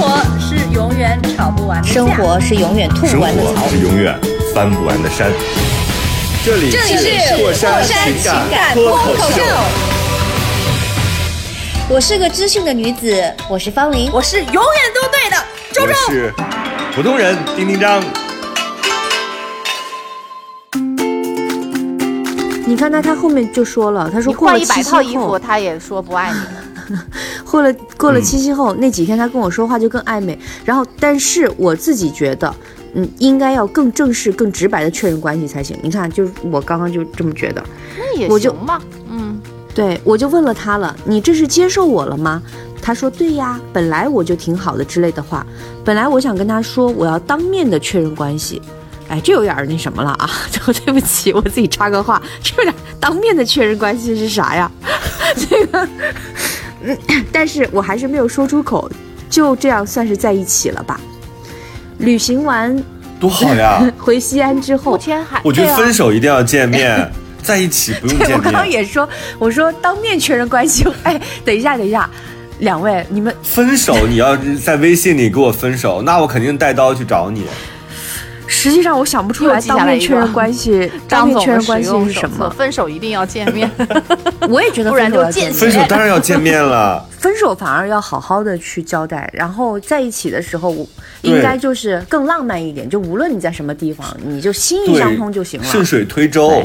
[0.00, 3.68] 活是永远吵不完的架，生活是永远吐不完的槽活。
[3.68, 4.18] 是永远
[4.54, 5.30] 翻不完的山。
[6.42, 9.42] 这里这里是过山情情感脱口秀，
[11.90, 14.10] 我是个知性的女子，我是方玲。
[14.10, 14.62] 我是永远
[14.94, 15.36] 都对的
[15.70, 15.92] 周周。
[15.92, 16.32] 我是
[16.94, 18.02] 普通人丁丁张。
[22.66, 26.69] 你看他，他后面就说了，他说你换一百套衣服，他也说不爱你了。
[27.50, 30.38] 过了过了七夕后、那几天，他跟我说话就更暧昧。
[30.64, 32.54] 然后，但是我自己觉得，
[32.94, 35.78] 嗯，应该要更正式、更直白的确认关系才行。
[35.82, 37.62] 你看，就是我刚刚就这么觉得。
[37.98, 38.80] 那也我就行吧，
[39.10, 39.40] 嗯，
[39.74, 42.42] 对，我就问了他了，你这是接受我了吗？
[42.82, 45.46] 他说对呀，本来我就挺好的之类的话。
[45.84, 48.60] 本来我想跟他说，我要当面的确认关系。
[49.08, 50.30] 哎，这有点那什么了啊！
[50.52, 54.70] 就 对不起，我自己插个话，这有点当面的确认关系是啥呀？
[55.36, 55.88] 这个，
[56.82, 56.96] 嗯，
[57.32, 58.90] 但是我还是没有说出口，
[59.28, 61.00] 就这样算是在一起了吧。
[61.98, 62.74] 旅行完
[63.18, 63.82] 多好呀！
[63.98, 67.10] 回西安之后目，前还我觉得分手一定要见面，
[67.42, 68.66] 在一起不用对，见我刚刚。
[68.68, 69.08] 也说，
[69.38, 70.86] 我说当面确认关系。
[71.02, 72.08] 哎，等一下，等一下，
[72.60, 77.44] 两位，你们分手你要是在微信里给我分手，那我肯定带刀去找你。
[78.50, 82.50] 实际上我想不出来当面确认关系，当面确认关系是什么？
[82.50, 83.70] 分手一定要见面，
[84.50, 90.84] 我也觉得不然就见血分手当然要见面了， 分手反而要好好的去交代，然后在一起的时候，我
[91.22, 95.66] 应该就是更浪漫一点，就无论你在什么地方，你就心意相通就行了。
[95.66, 96.62] 顺水推舟。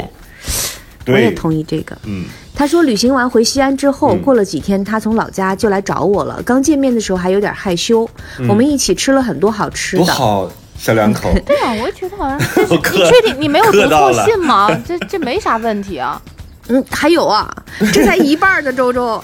[1.08, 1.96] 我也，同意这个。
[2.02, 6.42] 嗯，他说旅行完回西安之后，嗯过了几天，他从老家就来找我了。
[6.44, 8.08] 刚见面的时候还有点害羞，
[8.48, 10.04] 我们一起吃了很多好吃的。
[10.04, 11.32] 多好，小两口。
[11.46, 14.68] 对啊，我也觉得好像 你确定你没有读错信吗？
[14.86, 16.20] 这这没啥问题啊，
[16.68, 17.48] 嗯，还有啊，
[17.92, 19.22] 这才一半儿呢，周周。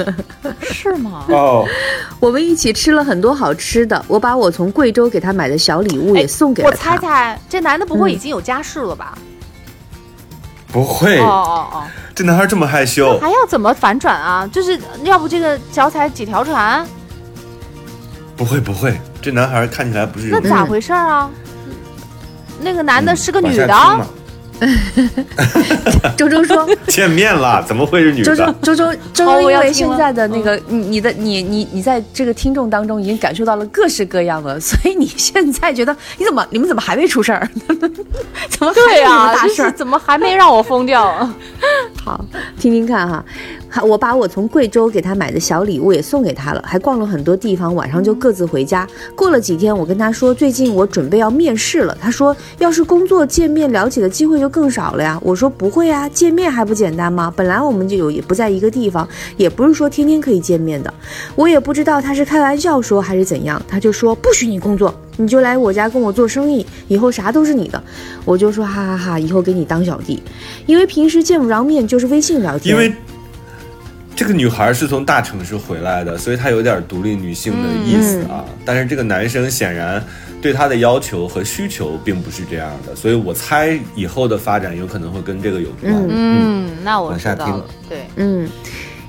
[0.62, 1.24] 是吗？
[1.28, 1.64] 哦，
[2.20, 6.96] 我们一起吃了很多好吃的，我把我从贵州给他买的小礼物也送给了我猜。
[6.98, 9.16] 猜，这男的不会嗯已经有家室了吧？
[10.72, 11.82] 不会哦，哦哦，
[12.14, 14.48] 这男孩这么害羞，还要怎么反转啊？
[14.52, 16.86] 就是要不这个脚踩几条船，
[18.36, 21.28] 不会不会，这男孩看起来不是那咋回事啊？
[22.60, 24.06] 那个男的是个女的，
[26.16, 28.54] 周周说， 见面了，怎么会是女周周的？
[28.62, 37.50] 周周周哦周，因为现在的那个你你的你你你在这个听众当中已经感受到了各式各样的，所以你现在觉得你怎么你们怎么还没出事儿？
[38.48, 39.72] 怎么还对有这么啊，就是大事儿？
[39.72, 41.28] 怎么还没让我疯掉？
[42.04, 42.24] 好，
[42.60, 43.24] 听听看哈。
[43.84, 48.88] 我把我从贵州给他买的小礼物也送给他了，还逛了很多地方，晚上就各自回家。
[49.14, 51.96] 过了几天，我跟他说，最近我准备要面试了。
[52.00, 55.18] 他说，要是工作见面了解的机会就更少了呀。
[55.22, 57.32] 我说不会啊，见面还不简单吗？
[57.36, 59.06] 本来我们就有也不在一个地方，
[59.36, 60.92] 也不是说天天可以见面的。
[61.34, 67.82] 我也不知道他是开玩笑说还是怎样，他就说不许你工作，你就来我家跟我做生意，以后啥都是你的。
[68.24, 70.22] 我就说哈哈哈，以后给你当小弟，
[70.64, 72.74] 因为平时见不着面，就是微信聊天。
[72.74, 72.92] 因为
[74.16, 78.42] 这个女孩是从大城市回来的，所以她有点独立女性的意思啊。
[78.64, 80.02] 但是这个男生显然
[80.40, 85.92] 对她的要求和需求并不是这样的，所以我猜以后的发展有可能会跟这个有关。
[85.92, 87.66] 嗯嗯，那我知道了。
[87.90, 88.48] 对，嗯，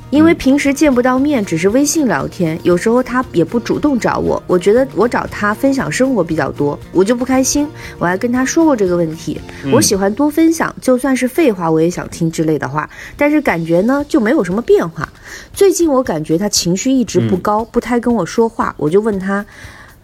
[0.10, 4.42] 因为平时见不到面，只是微信聊天，有时候他也不主动找我。
[4.48, 7.68] 我觉得我找他分享生活比较多，我就不开心。
[8.00, 9.40] 我还跟他说过这个问题，
[9.72, 12.90] 我喜欢多分享，就算是废话我也想听之类的话。
[13.18, 15.08] 但是感觉呢就没有什么变化。
[15.54, 19.46] 最近我感觉他情绪一直不高，不太跟我说话，我就问他。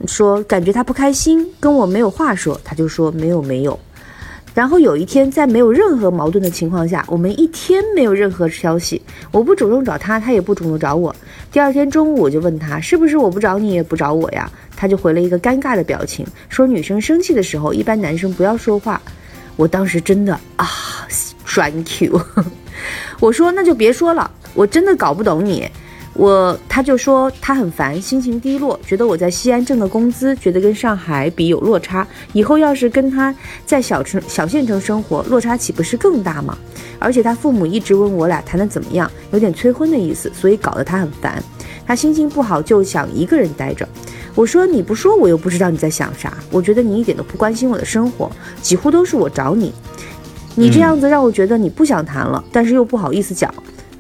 [0.08, 3.80] 说感觉他不开心，跟我没有话说，他就说没有没有。
[4.54, 9.02] 然后有一天，在没有任何矛盾的情况下，我们一天没有任何消息，
[9.32, 11.16] 我不主动找他，他也不主动找我。
[11.52, 14.50] 第二天中午我就问他，是不是我不找你也不找我呀？
[14.76, 19.02] 他就回了一个尴尬的表情，说女生生气的时候，一般男生不要说话。
[19.56, 20.68] 我当时真的啊
[21.46, 22.20] ，thank you。
[23.20, 25.68] 我说那就别说了，我真的搞不懂你。
[26.16, 32.08] 我他就说他很烦，心情低落，觉得我在西安挣的工资，觉得跟上海比有落差。
[32.34, 33.34] 以后要是跟他
[33.66, 36.56] 在小城小县城生活，落差岂不是更大吗？
[37.00, 41.44] 而且他父母一直问我俩谈的怎么样，有点催婚的意思，所以搞得他很烦。
[41.86, 43.88] 他心情不好，就想一个人待着。
[44.36, 46.38] 我说你不说，我又不知道你在想啥。
[46.52, 49.74] 我觉得你一点都不关心我的生活，几乎都是我找你。
[50.56, 53.52] 你这样子让我觉得你不想谈了，但是又不好意思讲。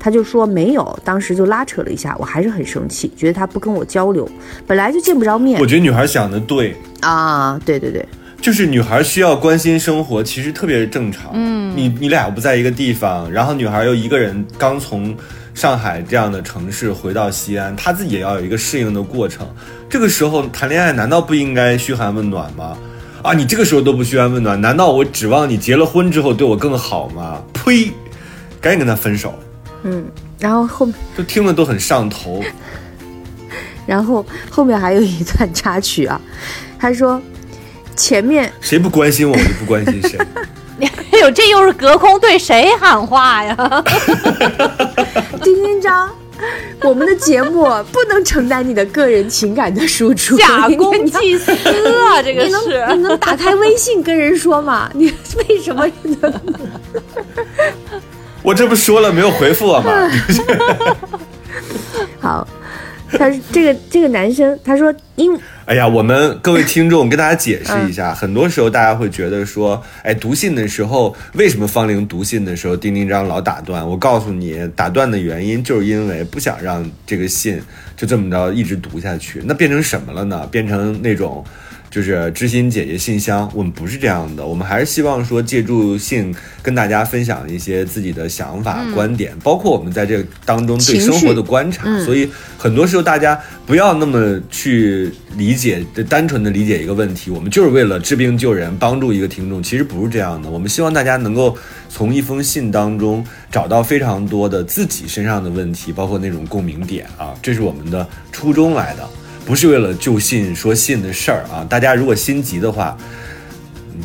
[0.03, 4.29] 他就说没有，当时就拉扯了一下，我还是很生气，觉得他不跟我交流，
[4.67, 8.05] 本来就见不着面我觉得女孩想的对，啊，对对对，
[8.41, 11.31] 就是女孩需要关心生活，其实特别正常。
[11.33, 15.15] 嗯，你你俩不在一个地方，然后女孩又一个人刚从
[15.53, 19.47] 上海这样的城市回到西安，她自己也要有一个适应的过程。
[19.89, 22.77] 这个时候谈恋爱难道不应该嘘寒问暖吗？
[23.21, 27.41] 啊，你这个时候都不嘘寒问暖，难道我指望你结了婚之后对我更好吗？
[27.53, 27.89] 呸！
[28.59, 29.33] 赶紧跟他分手，
[29.83, 30.05] 嗯，
[30.39, 32.41] 然后后面，就听了都很上头。
[33.85, 36.19] 然后后面还有一段插曲啊，
[36.79, 37.21] 他说
[37.95, 40.17] 前面谁不关心我，我就不关心谁。
[41.11, 43.55] 哎呦，这又是隔空对谁喊话呀？
[45.43, 46.09] 丁丁章，
[46.81, 51.51] 我们的节目不能承担你的个人情感的输出，假公济私
[52.07, 53.03] 啊，这个你能你。
[53.03, 54.89] 能打开微信跟人说吗？
[54.93, 55.13] 你
[55.49, 55.85] 为什么？
[58.43, 59.91] 我这不说了没有回复我吗？
[62.19, 62.47] 好，
[63.11, 65.35] 他这个这个男生，他说因
[65.65, 73.87] 哎呀，我们各位听众跟大家解释一下，很多时候大家会觉得说，哎，读信的时候为什么方玲读信的时候丁丁张老打断？
[73.87, 77.61] 我告诉你，打断的原因就是因为不想让这个信
[77.95, 80.45] 就这么着一直读下去，那变成什么了呢？
[80.51, 81.43] 变成那种。
[81.93, 86.33] 就是知心姐姐信箱，我们不是这样的，我们还是希望说借助信
[86.63, 91.83] 跟大家分享一些自己的想法、观点，包括我们在这个当中对生活的观察。
[91.99, 92.27] 所以
[92.57, 100.49] 很多时候大家不要那么去理解，单纯的理解一个问题，我们就是为了治病救人，帮助一个听众，其实不是这样的。
[100.49, 101.55] 我们希望大家能够
[101.89, 109.07] 从一封信当中找到非常多的自己身上的问题，包括那种共鸣点啊，这是我们的初衷来的。
[109.45, 111.65] 不是为了就信说信的事儿啊！
[111.69, 112.97] 大家如果心急的话，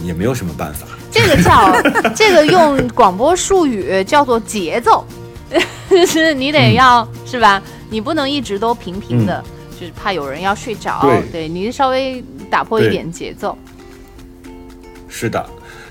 [0.05, 0.87] 也没有什么办法。
[1.11, 1.81] 这个叫
[2.15, 5.07] 这个用广播术语叫做节奏，
[5.89, 7.63] 就 是你得要、是吧？
[7.89, 9.43] 你不能一直都平平的，
[9.81, 11.01] 就是怕有人要睡着。
[11.33, 13.57] 对你稍微打破一点节奏。
[15.09, 15.49] 是的，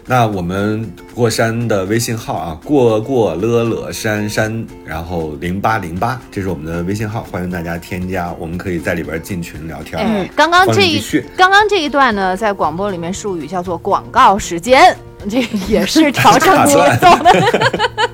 [0.10, 10.00] 那我们过山的微信号啊，过过乐乐山山，然后零八零八，这是我们的微信号，欢迎大家添加，我们可以在里边进群聊天。
[10.00, 11.04] 哎，刚刚这一
[11.36, 14.96] 刚刚这一段呢，在广播里面术语叫做广告时间，
[15.30, 17.36] 这也是调整节奏的。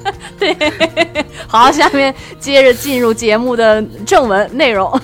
[0.40, 0.58] 对，
[1.48, 5.00] 好，下面接着进入节目的正文内容。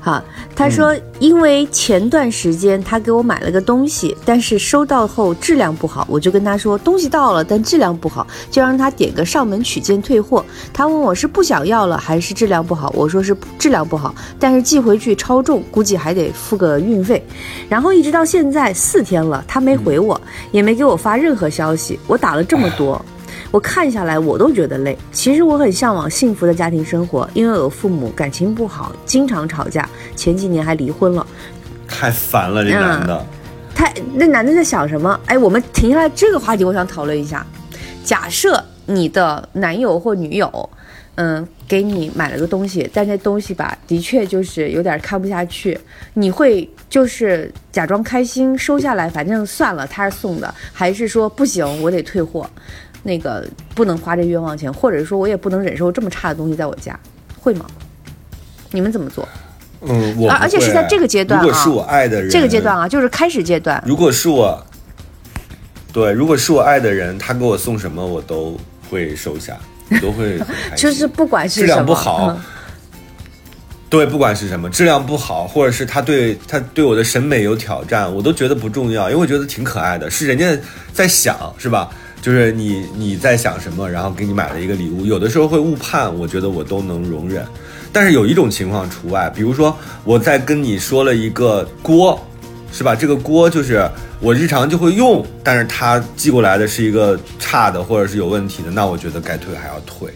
[0.00, 0.20] 好，
[0.54, 10.44] 他说，因为前段时间他给我买了个东西，但是收到后质量不好，我就跟他说东西到了，但质量不好，就让他点个上门取件退货。
[10.72, 17.24] 他问我是不想要了还是质量不好，我说是质量不好，但是寄回去超重，估计还得付个运费。
[17.68, 20.20] 然后一直到现在四天了，他没回我，
[20.52, 21.98] 也没给我发任何消息。
[22.06, 23.02] 我打了这么多。
[23.52, 24.96] 我看下来，我都觉得累。
[25.12, 29.86] 其实我很向往幸福的家庭生活，因为我父母感情不好，经常吵架，
[30.16, 31.24] 前几年还离婚了。
[31.86, 33.24] 太烦了，这男的。
[33.74, 35.20] 他那男的在想什么？
[35.26, 37.46] 哎，我们停下来这个话题，我想讨论一下。
[38.02, 40.70] 假设你的男友或女友，
[41.16, 45.78] 嗯，给你买了个东西，但这东西吧，的确就是有点看不下去，
[46.14, 52.48] 你会就是假装开心收下来，反正算了，他是送的，还是说不行，我得退货？
[53.02, 56.98] 那个不能花这冤枉钱，或者说我也不能忍受这么差的东西在我家，
[57.40, 57.66] 会吗？
[58.70, 59.28] 你们怎么做？
[59.82, 63.82] 嗯，我而而且是在这个阶段啊如果是我爱的人，这个阶段啊，就是开始阶段。
[63.84, 64.64] 如果是我，
[65.92, 68.56] 对，如果是我爱的人，他给我送什么，我都
[68.88, 69.58] 会收下，
[69.90, 70.40] 我都会。
[70.76, 72.40] 就是不管是质量不好，嗯
[73.90, 80.56] 对，不管是什么，质量不好，或者是他对他对我的审美有挑战，我都觉得不重要，因为我觉得挺可爱的，是人家
[80.94, 81.90] 在想，是吧？
[82.22, 87.44] 就是你你在想什么，然后给你买了一个礼物，有的时候会误判，我觉得我都能容忍。
[87.92, 92.18] 但是有一种情况除外，比如说我在跟你说了一个锅，
[92.72, 92.94] 是吧？
[92.94, 93.86] 这个锅就是
[94.20, 100.08] 我日常就会用，但是它寄过来的是一个差的或者是有问题的，那我觉得该退还要退。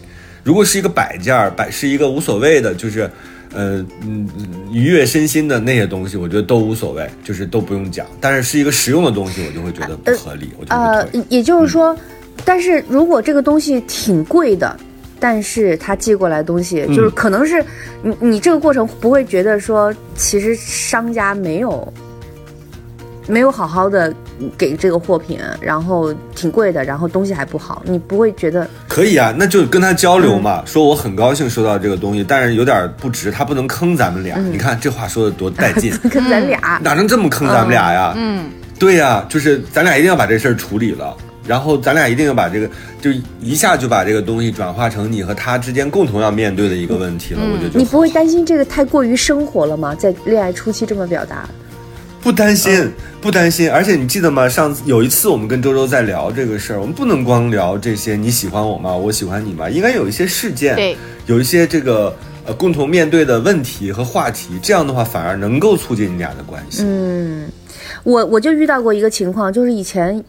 [0.43, 3.11] 如果是一个摆件儿，摆是一个无所谓的，就是，
[3.53, 4.27] 呃，嗯，
[4.71, 8.05] 愉悦身心的那些东西，我觉得都无所谓，就是都不用讲。
[8.19, 11.97] 但是是一个实用的东西，我就会觉得不合理，我觉得呃。，也就是说，
[12.43, 14.77] 但是如果这个东西挺贵的，
[15.19, 17.63] 但是他寄过来的东西，就是嗯可能是
[18.03, 21.91] 你你这个过程不会觉得说，其实商家没有
[23.27, 24.13] 没有好好的
[24.57, 34.37] 给这个货品，然后挺贵的，然后东西还不好，你不会觉得可以啊，那就跟他交流嗯嘛，说我很高兴收到这个东西，但是有点不值，他不能坑咱们俩。
[34.37, 38.13] 嗯你看这话说的多带劲， 坑咱俩、哪能这么坑咱们俩呀？
[38.15, 38.49] 嗯，
[38.79, 41.15] 对呀、就是咱俩一定要把这事儿处理了，
[41.45, 42.69] 然后咱俩一定要把这个，
[43.01, 43.11] 就
[43.41, 47.41] 一下就把这个东西转化成你和他之间共同要面对的一个问题了。
[47.41, 49.93] 我觉得就你不会担心这个太过于生活了吗？
[49.95, 51.47] 在恋爱初期这么表达，
[52.27, 53.71] 不担心，嗯不担心。
[53.71, 54.49] 而且你记得吗？
[54.49, 58.93] 上次有一次我们跟周周在聊这个事儿，我们不能光聊这些你喜欢我吗？
[58.93, 59.69] 我喜欢你吗？
[59.69, 62.13] 应该有一些事件，对，有一些这个
[62.45, 66.83] 呃共同面对的问题和话题，这样的话反而能够促进你俩的关系。
[66.85, 67.49] 嗯，
[68.03, 70.21] 我我就遇到过一个情况，就是以前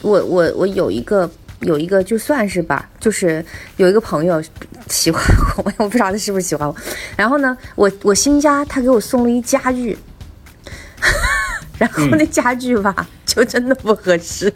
[0.00, 3.44] 我我我有一个有一个就算是吧，就是
[3.76, 4.42] 有一个朋友
[4.88, 5.22] 喜欢
[5.58, 6.74] 我， 我不知道他是不是喜欢我。
[7.16, 9.96] 然后呢，我我新家他给我送了一家具，
[11.78, 14.52] 然后那家具吧、就真的不合适，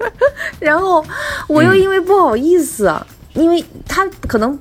[0.58, 1.04] 然后
[1.46, 2.92] 我又因为不好意思。
[3.34, 4.58] 因为他可能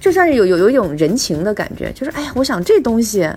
[0.00, 3.28] 就算是有有有一种人情的感觉，就是哎呀，我想这东西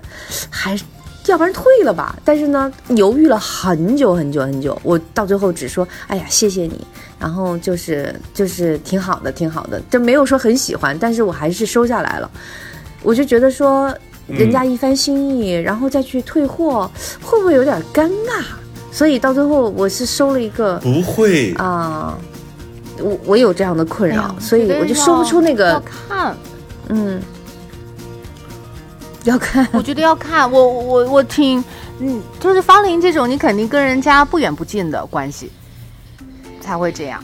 [0.50, 0.84] 还是。
[1.26, 6.86] 要不然退了吧，但是呢，犹豫了很久很久很久，我到最后只说，哎呀，谢谢你，
[7.18, 12.30] 然后就是就是挺好的，挺好的，就没有说很喜欢，但是我还是收下来了。
[13.02, 13.94] 我就觉得说，
[14.28, 16.90] 人家一番心意，然后再去退货，
[17.22, 18.44] 会不会有点尴尬？
[18.92, 22.18] 所以到最后我是收了一个，不会啊，
[23.00, 26.36] 我我有这样的困扰，所以我就说说不出那个要，看，
[26.88, 27.20] 嗯。
[29.24, 30.50] 要看，我觉得要看。
[30.50, 31.62] 我我我挺，
[31.98, 35.50] 嗯，就是方林这种，你肯定跟人家不远不近的关系，
[36.62, 37.22] 才会这样，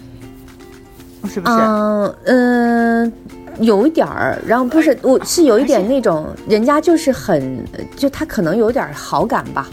[1.27, 1.57] 是不是？
[1.57, 3.13] 嗯嗯，
[3.61, 7.65] 有一点儿，然后不是，我是有一点那种，人家就是很，
[7.97, 9.69] 就他可能有点好感吧。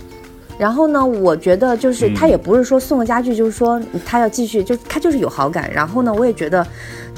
[0.57, 5.71] 然后呢，我觉得就是他也不是说送个家具，就是说他要继续，就他就是有好感。
[5.73, 6.65] 然后呢，我也觉得。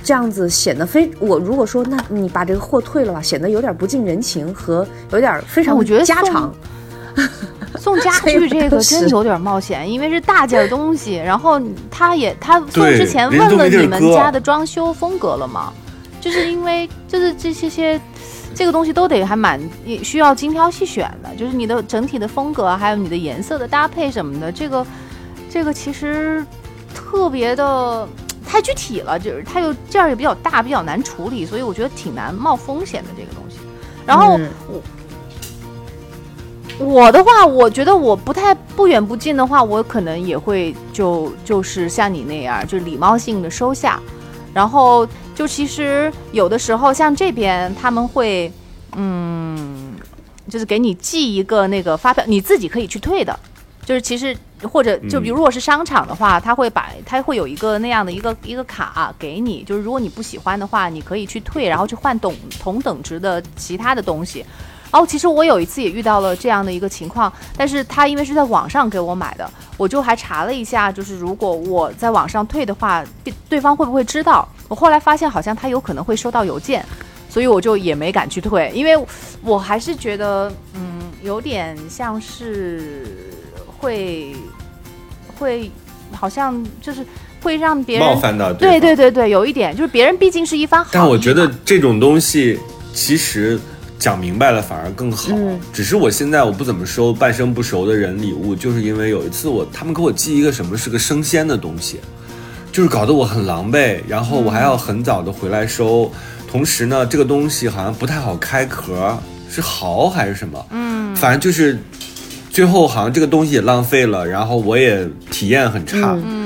[0.06, 6.54] 这样子显得非我如果说，那你把这个货退了吧，显得有点不近人情和有点非常我觉得家常。
[7.78, 11.16] 送家 具这个真有点冒险，因为是大件东西。
[11.16, 11.58] 然后
[11.90, 15.72] 他也他送之前问了你们家的装修风格了吗？
[16.24, 18.00] 就是因为就是这些些
[18.56, 19.60] 这个东西都得还蛮
[20.02, 24.88] 需要精挑细选的，就是你的整体的风格还有你的颜色的搭配什么的，这个
[25.50, 26.46] 这个其实
[26.94, 28.08] 特别的。
[28.46, 33.58] 太具体了，就是它又件儿也比较大，比较难处理，所以我觉得挺难冒风险的这个东西。
[34.06, 34.40] 然后
[36.78, 44.00] 我我的话，我觉得我不太不远不近的话，我可能也会就就是像你那样，就礼貌性的收下。
[44.54, 48.52] 然后就其实有的时候像这边他们会，
[48.96, 49.94] 嗯，
[50.48, 53.38] 就是给你寄一个那个发票，你自己可以去退的。
[53.86, 64.46] 就是其实或者就比如如果是商场的话，他会把他会有一个那样的一个一个卡给你，就是如果你不喜欢的话，你可以去退，然后去换等同等值的其他的东西。
[64.94, 73.04] 然后其实我有一次也遇到了这样的一个情况，但是他因为是在网上给我买的，我就还查了一下，就是如果我在网上退的话，
[73.50, 74.48] 对方会不会知道？
[74.68, 76.86] 我后来发现好像他有可能会收到邮件，
[77.28, 78.96] 所以我就也没敢去退，因为
[79.42, 83.32] 我还是觉得嗯有点像是。
[83.84, 84.34] 会，
[85.38, 85.70] 会，
[86.14, 87.06] 好像就是
[87.42, 90.90] 会让别人冒犯到对对对对，有一点就是别人毕竟是一番好。
[90.94, 92.58] 但我觉得这种东西
[92.94, 93.60] 其实
[94.04, 95.30] 讲明白了反而更好。
[95.72, 102.02] 只是我现在我不怎么收半生不熟的人礼物，就是因为有一次我他们给我寄一个什么是个生鲜的东西，
[102.70, 106.12] 就是搞得我很狼狈，然后我还要很早的回来收。
[106.52, 109.18] 同时呢，这个东西好像不太好开壳，
[109.50, 110.66] 是蚝还是什么？
[110.72, 111.80] 嗯，反正就是。
[112.54, 116.43] 最后好像这个东西也浪费了，然后我也体验很差，嗯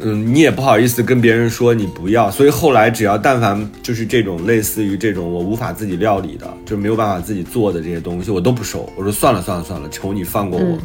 [0.00, 8.90] 嗯，你也不好意思跟别人说你不要，所以后来只要但凡就是这种类似于这种我无法自己料理的，就是没有办法自己做的这些东西，我都不收。
[8.96, 10.78] 我说算了算了算了，求你放过我，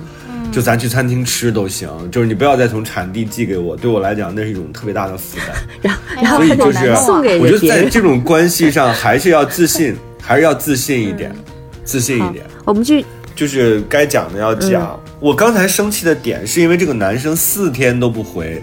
[0.52, 5.94] 就咱去餐厅吃都行，就是你不要再从产地寄给我，对我来讲那是一种特别大的负担。
[6.22, 11.32] 然后所以就是送给我觉得在这种关系上还是要自信， 还是要自信一点，
[11.84, 12.44] 自信一点。
[12.66, 13.06] 我们去。
[13.36, 15.00] 就是该讲的要讲。
[15.20, 18.62] 我刚才生气的点是因为这个男生四天都不回，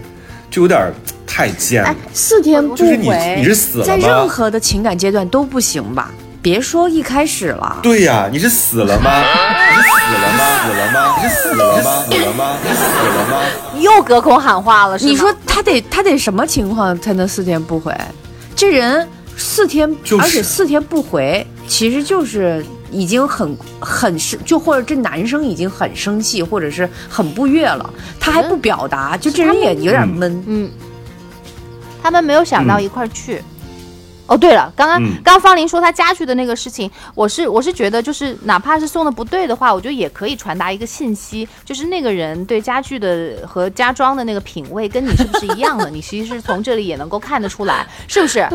[0.51, 0.93] 就有点
[1.25, 1.95] 太贱了。
[2.13, 3.87] 四天不回，你你是死了吗？
[3.87, 6.11] 在任何的情感阶段都不行吧？
[6.41, 7.77] 别说一开始了。
[7.81, 9.11] 对呀，你是死了吗？
[9.71, 10.43] 你是死了吗？
[10.61, 11.15] 死了吗？
[11.21, 12.03] 你是死了吗？
[12.03, 12.57] 死了吗？
[12.63, 13.41] 你死了吗？
[13.75, 17.95] 你又隔空喊话了，你说他得他得什么情况才能四天不回？
[18.55, 19.89] 这人四天，
[20.19, 22.65] 而且四天不回，其实就是。
[22.91, 30.43] 已经很很生，就或者这男生已经很生气，或者是很不悦了，他还不表达，就这人也有点闷。
[30.45, 30.69] 嗯，
[32.03, 33.41] 他们没有想到一块儿去。
[34.27, 45.89] 哦，对了，刚刚刚方林说他家具的那个事情，我是我是觉得，就是哪怕是送的不对的话，我觉得也可以传达一个信息，就是那个人对家具的和家装的那个品味跟你是不是一样的？
[45.89, 48.47] 你其实是从这里也能够看得出来，是不是？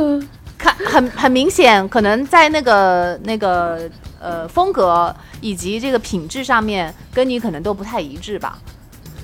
[0.56, 3.90] 看很很明显，可能在那个那个。
[4.20, 8.58] 呃，风格以及这个品质上面跟你可能都不太一致吧？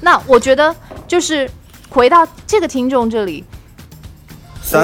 [0.01, 0.75] 那我觉得
[1.07, 1.49] 就是
[1.89, 3.45] 回到这个听众这里，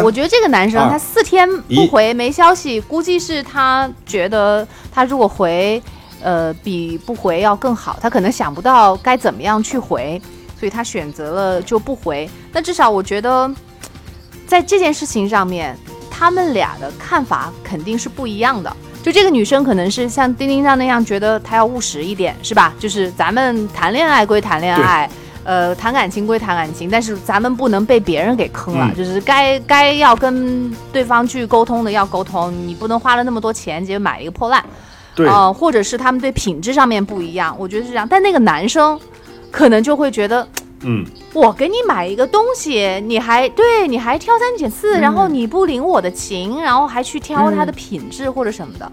[0.03, 5.83] 我觉得这个男生他四天不回没消息，估计是他觉得他如果回，
[6.21, 7.99] 呃，比不回要更好。
[8.01, 10.21] 他可能想不到该怎么样去回，
[10.59, 12.29] 所以他选择了就不回。
[12.53, 13.51] 那至少我觉得，
[14.47, 15.77] 在这件事情上面，
[16.11, 18.77] 他们俩的看法肯定是不一样的。
[19.03, 22.75] 就这个女生可能是像钉钉上那样觉得她要务实一点，是吧？
[22.79, 25.09] 就是咱们谈恋爱归谈恋爱，
[25.45, 34.63] 呃，谈感情归谈感情，但是咱们不能被别人给坑了，嗯就是该该要跟对方去沟通的要沟通，你不能花了那么多钱，结果买一个破烂。
[35.15, 38.07] 对，呃，或者是他们对品质上面不一样，我觉得是这样。
[38.09, 38.99] 但那个男生
[39.51, 40.47] 可能就会觉得，
[40.81, 48.91] 嗯，我给你买一个东西，你还对你还挑三拣四，然后你不领我的情，然后还去挑它的品质或者什么的，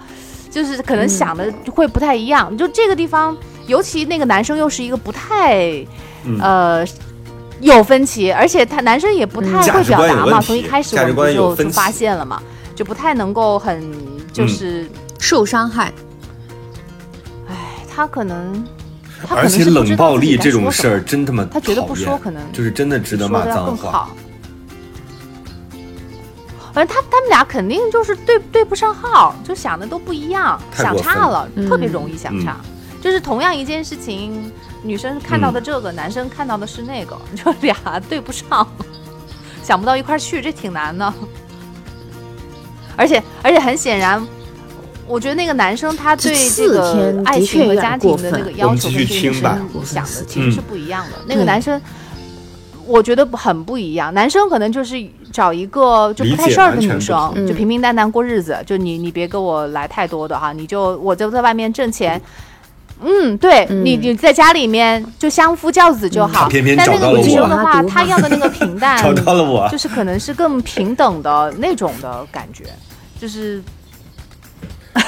[0.49, 2.55] 就是可能想的会不太一样。
[2.57, 3.36] 就这个地方，
[3.67, 5.63] 尤其那个男生又是一个不太，
[6.25, 6.39] 嗯。
[6.41, 6.86] 呃。
[7.61, 12.43] 有分歧，而且他男生也不太会表达嘛，从一开始我们就就发现了嘛，
[12.75, 13.95] 就不太能够很嗯
[14.33, 14.86] 就是，
[15.19, 15.91] 受伤害，
[17.47, 17.55] 哎，
[17.89, 18.61] 他可能，
[19.30, 24.09] 而且冷暴力这种事儿真他妈他觉得讨厌不说可能就是真的值得骂脏话。
[26.73, 32.57] 反正他他们俩肯定就是对对不上号，就想的都不一样，想太过分差了，嗯特别容易想差。
[33.01, 34.51] 就是同样一件事情，
[34.84, 37.76] 女生看嗯到的这个，男生看到的是那个， 就俩
[38.09, 38.67] 对不上，
[39.63, 41.13] 想不到一块儿去，这挺难的。
[42.97, 44.26] 而且而且很显然，
[45.08, 49.34] 我觉得那个男生他对这个爱情和家庭的那个要求跟这个女生
[49.84, 51.18] 想的其嗯实是不一样的。
[51.28, 51.82] 那个男生。
[52.88, 54.95] 我觉得很不一样，男生可能就是
[55.32, 58.56] 找一个就不太事儿的女生，就平平淡淡过日子。
[58.64, 62.22] 就你你别给我来太多的哈，你就我就在外面挣钱。
[63.03, 66.43] 嗯，对、嗯你你在家里面就相夫教子就好。
[66.43, 72.66] 他偏偏但那个女生的话，她要的那个平淡， 找到了我就是可能是更平等的那种的感觉，
[73.20, 73.60] 就是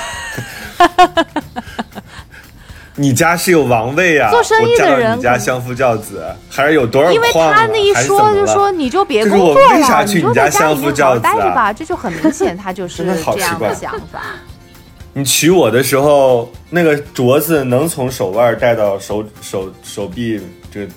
[2.99, 14.21] 你家是有王位啊、做生意的人你家相夫教子，还是有多少因为他那一说就说你就别工作为啥了，你就去你家相夫教子好待着啊吧，这就很明显，他就是 这样的想法。
[15.13, 20.87] 你娶我的时候，那个镯子能从手腕戴到手手手臂，这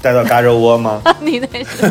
[0.00, 1.02] 戴到胳肢窝吗？
[1.20, 1.90] 你那是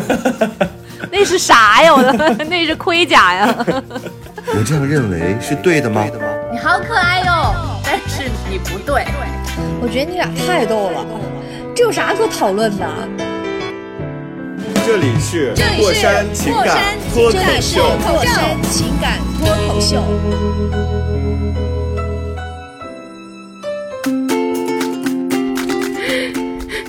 [1.10, 1.94] 那是啥呀？
[1.94, 3.54] 我的 那是盔甲呀！
[4.46, 6.04] 我这样认为是对的吗？
[6.50, 9.04] 你好可爱哟，但是你不对。
[9.80, 11.04] 我觉得你俩太逗了，
[11.74, 12.86] 这有啥可讨论的？
[14.86, 16.78] 这里是这里是过山情感
[17.12, 20.02] 脱口这里是，过山情感脱口秀。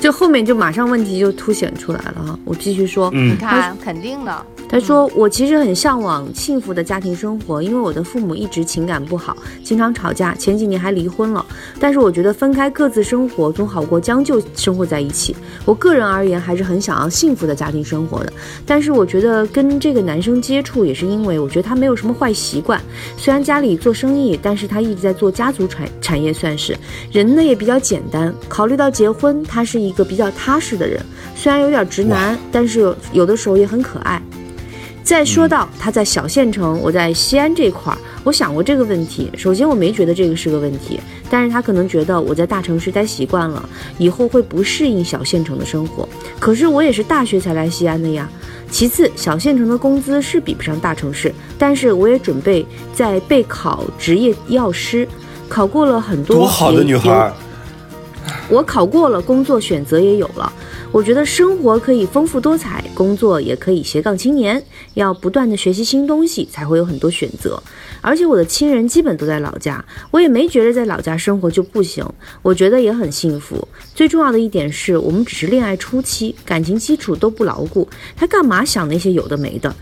[0.09, 4.43] 就后面就马上问题就凸显出来了哈，我继续说，嗯你看，肯定的。
[4.71, 11.43] 他说：“我其实很向往幸福的家庭生活，因为我的父母一直情感不好，经常吵架，前几年还离婚了。
[11.79, 15.35] 但是我觉得分开各自生活总好过将就生活在一起。
[15.65, 18.31] 我个人而言还是很想要幸福的家庭生活的。
[18.63, 22.79] 但是我觉得跟这个男生接触也是因为我觉得他没有什么坏习惯，
[23.17, 26.77] 虽然家里做生意，但是他一直在做家族产产业，算是
[27.11, 28.31] 人呢也比较简单。
[28.47, 31.03] 考虑到结婚，他是一个比较踏实的人，
[31.35, 34.21] 虽然有点直男，但是有有的时候也很可爱。”
[35.09, 39.27] 再说到他在小县城，我在西安这块儿，我想过这个问题。
[39.35, 40.99] 首先，我没觉得这个是个问题，
[41.31, 46.07] 但是他可能觉得我在大城市待习惯了，以后会不适应小县城的生活。
[46.37, 48.29] 可是我也是大学才来西安的呀。
[48.69, 55.07] 其次，小县城的工资是比不上大城市，但是我也准备在备考职业药师，
[55.47, 57.33] 考过了很多，多好的女孩儿！
[58.47, 60.53] 我考过了，工作选择也有了。
[60.91, 64.61] 我觉得生活可以丰富多彩，工作也可以斜杠青年，
[64.95, 67.61] 要不断的学习新东西，才会有很多选择。
[68.01, 72.03] 而且我的亲人基本都在老家，我也没觉得在老家生活就不行，
[72.41, 73.65] 我觉得也很幸福。
[73.93, 79.73] 最重要的一点是我们只是恋爱初期，感情基础都不牢固，他干嘛想那些有的没的？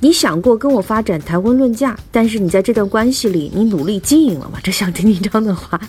[0.00, 4.58] 你想过跟我发展谈婚论嫁，但是你在这段关系里，你努力经营了吗？
[4.62, 5.80] 这像丁丁章的话。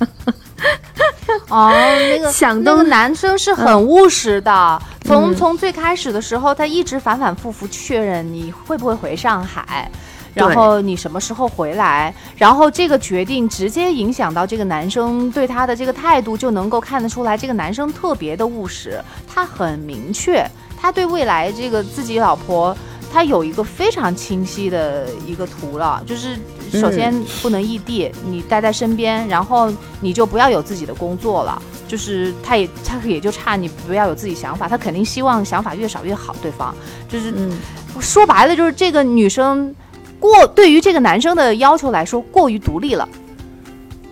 [1.50, 9.90] 哦，那个想都那个男生是很务实的，从从最开始的时候，他一直反反复复确认你会不会回上海。
[10.34, 12.14] 然后你什么时候回来？
[12.38, 20.50] 然后这个决定直接影响到这个男生对他的这个态度，就能够看得出来，这个男生特别的务实，他很明确，
[20.80, 22.74] 他对未来这个自己老婆，
[23.12, 26.40] 他有一个非常清晰的一个图了，就是
[26.72, 36.74] 首先不能异地，你待在身边，然后你就不要有自己的工作了，就是他也他也就差你不要有自己想法，他肯定希望想法越少越好，对方。
[37.10, 37.52] 就是嗯，
[38.00, 39.76] 说白了就是这个女生
[40.20, 43.08] 过对于这个男生的要求来说过于独立了，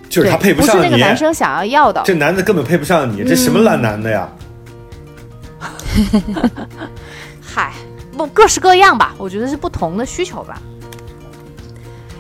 [0.09, 2.01] 就是他配不上，不是那个，男生想要要的。
[2.05, 4.29] 这男的根本配不上你，这什么烂男的呀？
[7.41, 7.73] 嗨，
[8.17, 10.61] 不各式各样吧，我觉得是不同的需求吧。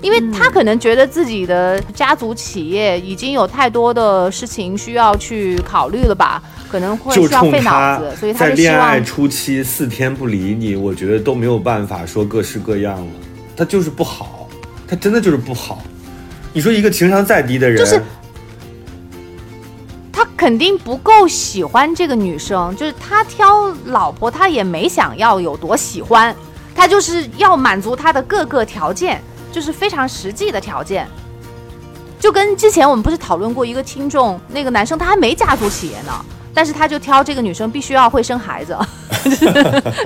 [0.01, 6.41] 因为他可能觉得自己的家族企业已经有太多的事情需要去考虑了吧，
[6.71, 13.13] 可能会需要费脑子，所以他在恋爱初期四天不理你，我觉得都没有办法说各式各样了，
[13.57, 14.47] 他就是不好，
[14.87, 15.81] 他真的就是不好。
[16.53, 18.01] 你说一个情商再低的人，就是
[20.11, 26.35] 他肯定不够喜欢这个女生，就是他挑老婆，他也没想要有多喜欢，
[26.73, 29.21] 他就是要满足他的各个条件，
[29.51, 31.07] 就是非常实际的条件。
[32.19, 36.13] 就跟之前我们不是讨论过一个听众，那个男生他还没家族企业呢，
[36.53, 38.77] 但是他就挑这个女生必须要会生孩子，
[39.23, 39.53] 就 是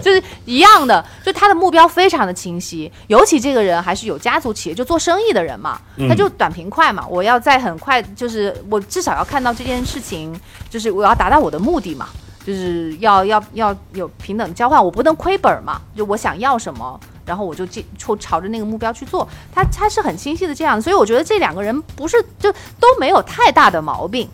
[0.01, 10.39] 就是一样的，就他的目标非常的清晰，尤其这个人还是有家族企业，就做生意的人嘛，他就短平快嘛，我要在很快，就是我至少要看到这件事情，
[10.69, 12.07] 就是我要达到我的目的嘛。
[12.45, 15.79] 就是要要要有平等交换，我不能亏本嘛。
[15.95, 19.27] 就我想要什么，然后我就进朝朝着那个目标去做。
[19.53, 24.27] 他他是很清晰的这样，所以我觉得这两个人不是就都没有太大的毛病。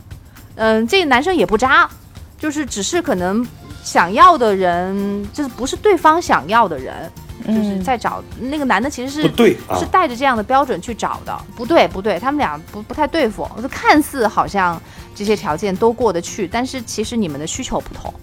[0.56, 1.90] 嗯，这个男生也不渣，
[2.38, 3.48] 就是只是可能
[3.84, 7.10] 想要的人就是不是对方想要的人，
[7.48, 14.82] 就是在找那个男的其实是不对啊是带着这样的标准去找的，不对不对，他们俩不不太对付，就看似好像
[15.16, 18.14] 这些条件都过得去，但是其实你们的需求不同。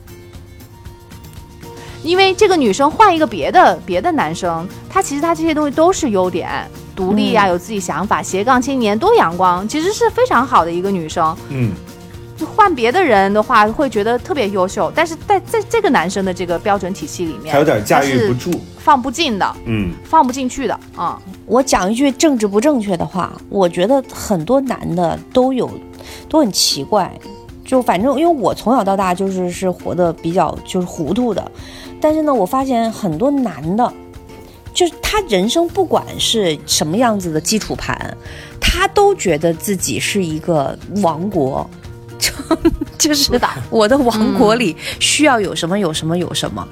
[2.07, 6.49] 因为这个女生换一个别的别的男生，他其实他这些东西都是优点，
[6.95, 11.37] 独立呀、有自己想法，斜杠青年，多阳光，其实是非常好的一个女生。
[11.49, 11.73] 嗯，
[12.37, 18.53] 就换别的人的话，会觉得特别优秀，但是在在这个男生的这个标准体系里面，他有点驾驭不住。
[18.79, 25.69] 放不进的，嗯，放不进去的啊、我讲一句政治不正确的话，我觉得很多男的都有
[26.29, 27.13] 都很奇怪，
[27.65, 31.51] 就反正因为我从小到大就是是活得比较就是糊涂的，
[32.07, 33.93] 但是呢，我发现很多男的，
[34.73, 38.17] 就是他人生不管是什么样子的基础盘，
[38.61, 41.69] 他都觉得自己是一个王国，
[42.17, 42.31] 就
[42.97, 43.33] 就是
[43.71, 46.65] 我的王国里需要有什么有什么有什么。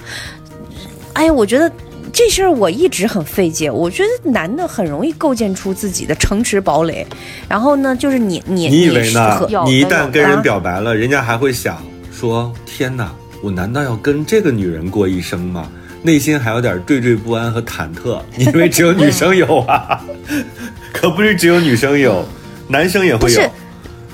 [1.14, 1.68] 哎呀，我觉得
[2.12, 3.68] 这事儿我一直很费解。
[3.68, 7.04] 我觉得男的很容易构建出自己的城池堡垒，
[7.48, 11.82] 然后呢，就是你你你以为呢你一旦跟人表白了，人家还会想
[12.12, 13.12] 说：“天哪，
[13.44, 15.68] 我难道要跟这个女人过一生吗？”
[16.02, 18.20] 内心还有点惴惴不安和忐忑。
[18.36, 20.02] 你以为只有女生有啊？
[20.92, 22.24] 可不是只有女生有，
[22.68, 23.50] 男生也会有是。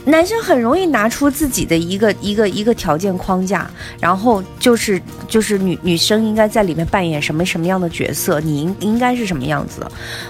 [0.05, 3.71] 男生很容易拿出自己的一个一个一个条件框架，
[4.01, 9.87] 然后就是就是女女生应该在里面扮演什么什么样的角色，你应应该是什么样子。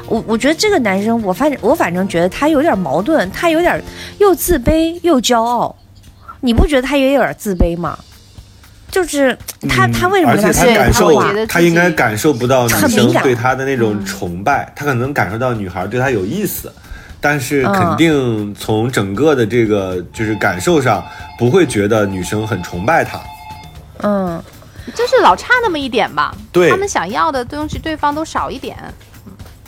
[0.08, 3.80] 我我觉得这个男生，我反正我反正觉得他有点矛盾，他有点
[4.18, 5.74] 又自卑又骄傲，
[6.40, 7.96] 你不觉得他也有点自卑吗？
[8.90, 9.36] 就是
[9.68, 11.22] 他、嗯他为什么而且他感受？
[11.46, 16.72] 他应该感受不到女生对他的那种崇拜，他可能感受到女孩对他有意思，
[17.20, 21.04] 但是嗯肯定从整个的这个就是感受上，
[21.38, 23.20] 不会觉得女生很崇拜他。
[24.02, 24.42] 嗯，
[24.94, 26.34] 就是老差那么一点吧。
[26.50, 28.76] 对他们想要的东西，对方都少一点，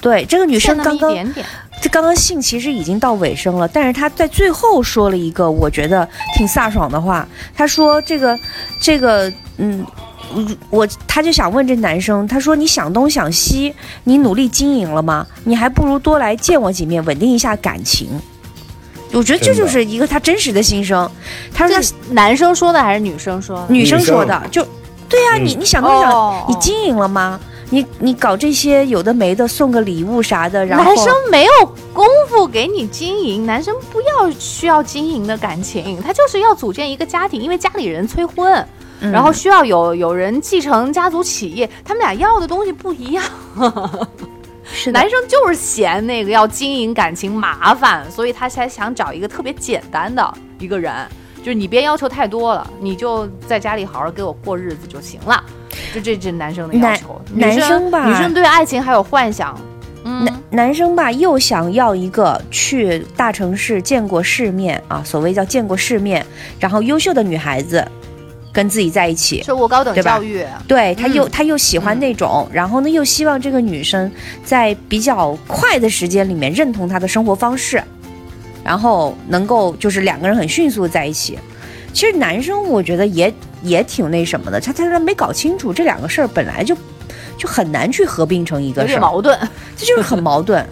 [0.01, 1.47] 对，这个女生刚刚一点点。
[1.83, 7.27] 这刚刚信其实已经到尾声了，但是他在最后说了一个我觉得挺飒爽的话。
[7.57, 8.39] 他说：“这个，
[8.81, 9.85] 这个，嗯，
[10.33, 13.75] 嗯我他就想问这男生，他说你想东想西，
[14.05, 15.27] 你努力经营了吗？
[15.43, 18.09] 你还不如多来见我几面，稳定一下感情。”
[19.13, 21.11] 我觉得这就是一个他真实的心声。
[21.53, 23.67] 他说他男生说的还是女生说的？
[23.69, 24.65] 女生说的，就
[25.09, 27.41] 对呀、嗯你你想东想，哦你经营了吗？
[27.73, 31.53] 你你搞这些有的没的，送个礼物啥的，然后男生没有
[31.95, 38.53] 功夫给你经营，男生不要需要经营的感情，他就是要组建一个家庭，因为家里人催婚，
[39.01, 43.25] 嗯然后需要有有人继承家族企业，他们俩要的东西不一样。
[44.65, 50.95] 是男生就是嫌那个要经营感情麻烦，所以他才想找一个特别简单的一个人，
[51.39, 55.43] 就是你别要求太多了，你就在家里好好给我过日子就行了。
[55.95, 59.59] 就这这男生的要求，男女生生吧女生对爱情还有幻想，
[60.05, 66.25] 嗯，男男生吧，又想要一个去大城市见过世面啊，所谓叫见过世面，
[66.59, 67.87] 然后优秀的女孩子
[68.53, 69.43] 跟自己在一起。
[69.43, 74.11] 受过高等教育，对他又、嗯他又喜欢那种，然后呢又希望这个女生
[74.45, 77.83] 在比较快的时间里面认同他的生活方式，
[78.63, 81.39] 然后能够就是两个人很迅速的在一起。
[81.93, 83.33] 其实男生我觉得也
[83.63, 86.77] 也挺那什么的，他他他没搞清楚这两个事儿本来就
[87.37, 89.01] 就很难去合并成一个事儿。
[89.01, 89.39] 矛盾。
[89.77, 90.67] 这就是很矛盾。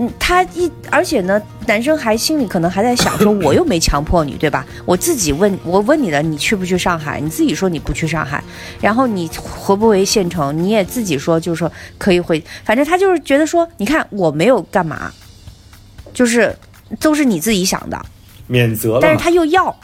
[0.00, 4.64] 嗯，他一而且呢，男生还心里可能还在想说，我又没强迫你，对吧？
[4.84, 7.18] 我自己问我问你的，你去不去上海？
[7.20, 8.40] 你自己说你不去上海，
[8.80, 10.56] 然后你回不回县城？
[10.56, 15.10] 你也自己说，就是说可以回，反正他就是觉得说，你看我没有干嘛，
[16.14, 16.54] 就是
[17.00, 18.00] 都是你自己想的，
[18.46, 19.18] 免责了但是。
[19.18, 19.76] 他又要，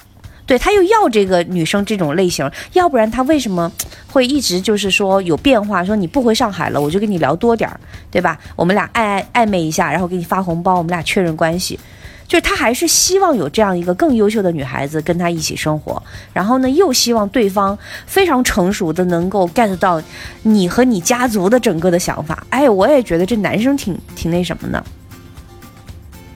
[0.46, 3.70] 对他又要这个女生这种类型，要不然他为什么
[4.06, 5.84] 会一直就是说有变化？
[5.84, 7.80] 说你不回上海了，我就跟你聊多点儿，
[8.10, 8.38] 对吧？
[8.54, 11.78] 我们俩暧暧暧昧一下，然后给你发红包，我们俩确认关系。
[12.26, 20.02] 就是他还是希望有这样一个更优秀的女孩子跟他一起生活，然后呢，又希望对方非常成熟的能够 get 到
[20.42, 22.44] 你和你家族的整个的想法。
[22.48, 24.82] 哎，我也觉得这男生挺挺那什么的，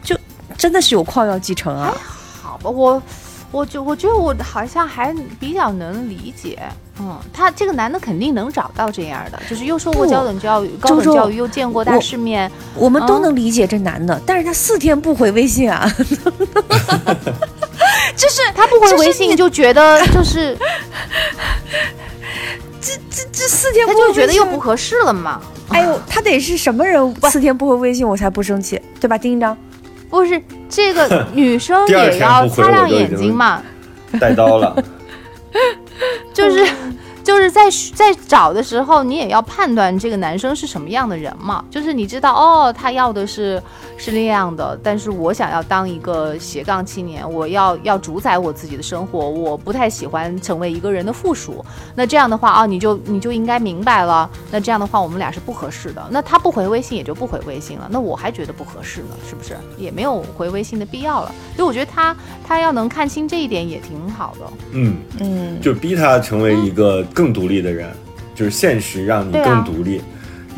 [0.02, 0.16] 就
[0.59, 1.96] 真的是有矿要继承啊。
[2.42, 3.02] 好吧，我
[3.51, 6.59] 我就我觉得我好像还比较能理解。
[7.01, 15.88] 嗯，他这个男的肯定能找到这样的，就是又受过高等教育，高等教育又见过大世面，我们都嗯能理解这男的，但是他四天不回微信啊
[18.16, 20.59] 就是他不回微信你就觉得就是
[22.80, 25.40] 这这这四天他就觉得又不合适了嘛。
[25.68, 29.16] 哎呦，他得是什么人四天不回微信我才不生气，对吧？
[29.16, 29.57] 丁一章，
[30.11, 33.62] 不是这个 女生也要擦亮眼睛嘛，
[34.21, 34.77] 带刀了。
[36.33, 36.66] 就是
[37.25, 37.62] 就是在
[37.95, 41.64] 在找的时候，你也要判断这个男生是什么样的人嘛。
[41.71, 43.61] 就是你知道哦，他要的是
[43.99, 51.62] 是那样的，但是我想要当一个斜杠青年，我要要主宰我自己的生活，我不太喜欢成为一个人的附属。
[51.96, 54.30] 那这样的话啊，你就你就应该明白了。
[54.53, 56.07] 那这样的话，我们俩是不合适的。
[56.11, 57.88] 那他不回微信也就不回微信了。
[57.90, 59.57] 那我还觉得不合适呢，是不是？
[59.76, 61.34] 也没有回微信的必要了。
[61.57, 64.46] 所以我觉得他他要能看清这一点也挺好的。
[64.72, 67.90] 嗯，嗯，就逼他成为一个更独立的人，
[68.32, 70.01] 就是现实让你更独立，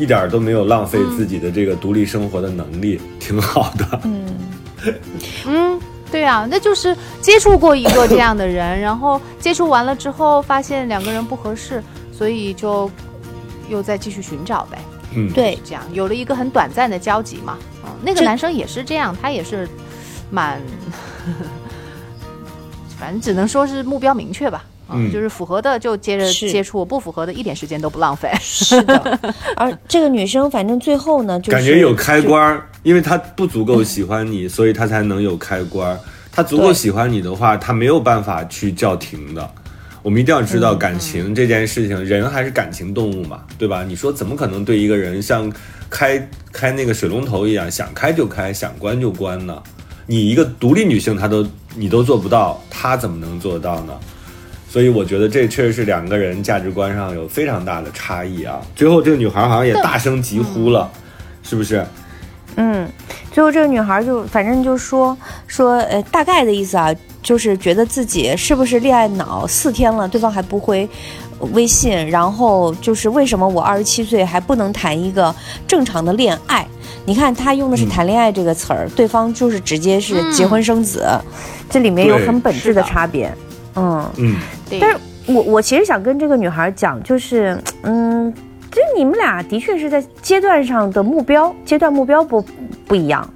[0.01, 4.01] 一点儿都没有浪费自己的这个独立生活的能力，挺好的。
[4.05, 4.27] 嗯
[5.47, 5.81] 嗯，
[6.11, 12.91] 对啊，那就是接触过一个这样的人， 然后接触完了之后发现两个人不合适，所以就
[13.69, 14.79] 又再继续寻找呗。
[15.15, 17.59] 嗯，对是，这样有了一个很短暂的交集嘛。
[17.85, 19.69] 嗯，那个男生也是这样，他也是
[20.31, 20.59] 蛮，
[22.99, 24.65] 反正只能说是目标明确吧。
[24.93, 28.31] 嗯就是符合的就接着接触，不符合的一点时间都不浪费。
[28.41, 29.19] 是的。
[29.57, 35.99] 而这个女生，反正最后呢，就是感觉有开关儿，因为她不足够喜欢你，所以她才能有开关儿。
[36.33, 39.51] 他足够喜欢你的话，她没有办法去叫停的。
[40.03, 43.83] 我们一定要知道，感情这件事情，人还是感情动物嘛，对吧？
[43.83, 45.53] 你说怎么可能对一个人像
[45.91, 49.61] 开开那个水龙头一样，想开就开，想关就关呢？
[50.07, 53.93] 你一个独立女性，她都你都做不到，她怎么能做到呢？
[54.71, 58.61] 所以我觉得这确实是两个人价值观上有非常大的差异啊。
[58.77, 60.89] 最后这个女孩好像也大声疾呼了，
[61.43, 61.85] 是不是？
[62.55, 62.89] 嗯，
[63.33, 65.17] 最后这个女孩就反正就说
[65.49, 70.89] 说，呃，大概的意思啊，就是觉得自己是不是恋爱脑，四天了，对方还不回
[71.53, 75.35] 微信，然后就是为什么我二十七岁还不能谈一个
[75.67, 76.65] 正常的恋爱？
[77.05, 81.05] 你看她用的是“嗯谈恋爱”这个词儿，对方就是直接是嗯结婚生子，
[81.69, 83.27] 这里面有很本质的的差别。
[83.27, 84.05] 嗯，嗯，
[84.69, 84.79] 对。
[84.81, 84.97] 但是
[85.27, 88.33] 我我其实想跟这个女孩讲，就是嗯，
[88.71, 92.45] 就你们俩的确是在阶段上的目标阶段目标不
[92.87, 93.29] 不一样，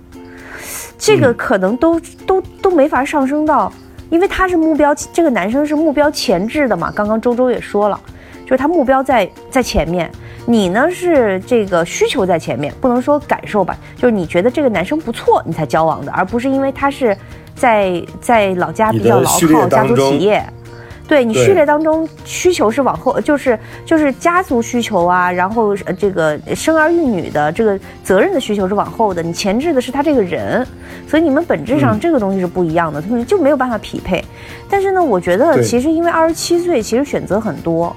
[0.99, 3.73] 这个嗯可能都、都都没法上升到，
[4.11, 6.91] 因为他是目标，这个男生是目标前置的嘛。
[6.95, 8.01] 刚刚周周也说了，
[8.45, 10.11] 就是他目标在在前面，
[10.47, 17.17] 你呢是这个需求在前面，不能说感受吧，就是你觉得这个男生不错，你才交往的，而不是因为他是
[17.55, 20.45] 在在老家比较牢靠，家族企业。
[21.07, 30.67] 对你序列当中需求是往后，就是就是家族需求啊，然后呃这个生儿育女的这个责任的需求是往后的，你前置的是他这个人，
[31.07, 34.25] 所以你们本质上嗯这个东西是不一样的，他们就没有办法匹配。
[34.67, 37.95] 但是呢，我觉得其实因为二十七岁，其实选择很多，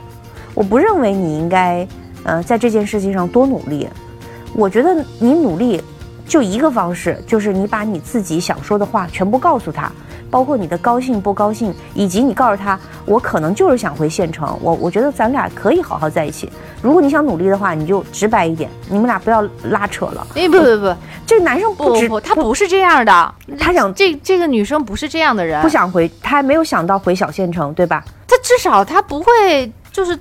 [0.54, 1.88] 我不认为你应该
[2.24, 3.88] 呃在这件事情上多努力。
[4.54, 5.82] 我觉得你努力
[6.28, 9.92] 就一个方式，就是你把你自己想说的话全部告诉他，
[10.30, 16.52] 包括你的高兴不高兴，以及你告诉他，我可能就是想回县城，我我觉得咱俩可以好好在一起。
[16.82, 20.28] 如果你想努力的话，你就直白一点，你们俩不要拉扯了。
[20.36, 20.96] 哎，不不不
[21.26, 28.04] 这个男生不不不，他不是这样的，他想这这个女生不是这样的人，不想回，他还没有想到回小县城，对吧？
[28.28, 30.18] 他至少他不会就是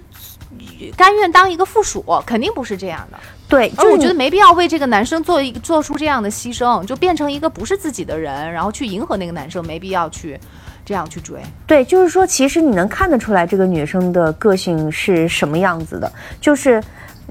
[0.97, 3.19] 甘愿当一个附属，肯定不是这样的。
[3.49, 10.39] 对，就我觉得没必要为这个男生做一个做出这样的牺牲，就变成一个不是自己的人，然后去迎合那个男生，没必要去
[10.85, 11.41] 这样去追。
[11.67, 16.83] 对，就是说，其实你能看得出来这个女生的个性是什么样子的，就是，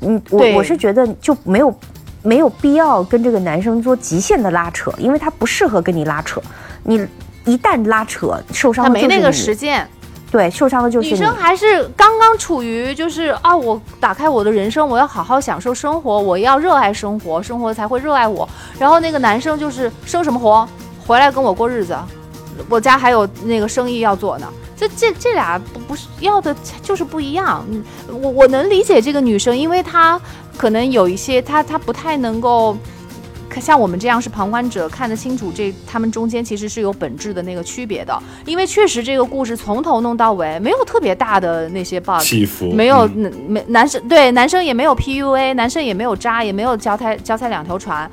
[0.01, 1.79] 嗯，我对我是觉得就没有
[2.23, 6.41] 没有必要跟这个男生做极限的拉扯，因为他不适合跟你拉扯，
[6.83, 7.05] 你
[7.43, 9.87] 一旦拉扯，受伤他没那个的就是你实践，
[10.35, 11.07] 对，受伤的就是。
[11.07, 18.45] 女生还是刚刚处于就是啊，我打开我的人生，我要好好享受生活，我要热爱生活，生活才会热爱我。
[18.77, 20.67] 然后那个男生就是生什么活，
[21.07, 21.95] 回来跟我过日子，
[22.67, 24.47] 我家还有那个生意要做呢。
[24.75, 26.53] 这这这俩不不是要的，
[26.83, 27.65] 就是不一样。
[27.69, 30.19] 嗯，我我能理解这个女生，因为她
[30.57, 32.75] 可能有一些，她她不太能够。
[33.59, 48.09] 像我们这样是旁观者，看得清楚这他们中间其实是有本质的那个区别的，因为确实这个故事从头弄到尾没有特别大的那些 bug，起伏没有嗯没男生对男生也没有 PUA，男生也没有渣，也没有脚踩脚踩两条船，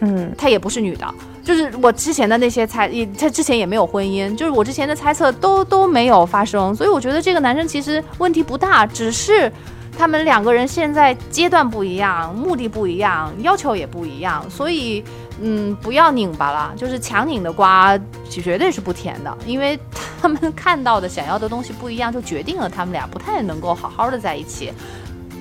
[0.00, 0.32] 嗯。
[0.38, 1.06] 他也不是女的，
[1.42, 9.50] 就是我之前的那些猜，也他之前也没有婚姻，就是我之前的猜测都都没有发生，所以我觉得这个男生其实问题不大，只是
[9.98, 15.02] 他们两个人现在阶段不一样，目的不一样，要求也不一样，所以
[15.40, 17.98] 嗯，不要拧巴了，就是强拧的瓜
[18.28, 19.78] 绝对是不甜的，因为
[20.20, 24.72] 他们看到的、想要的东西不一样，就决定了他们俩不太能够好好的在一起。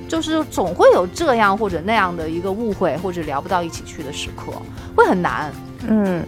[0.08, 4.52] 就是总会有这样或者那样的一个误会，或者聊不到一起去的时刻，
[4.96, 5.52] 会很难。
[5.88, 6.24] 嗯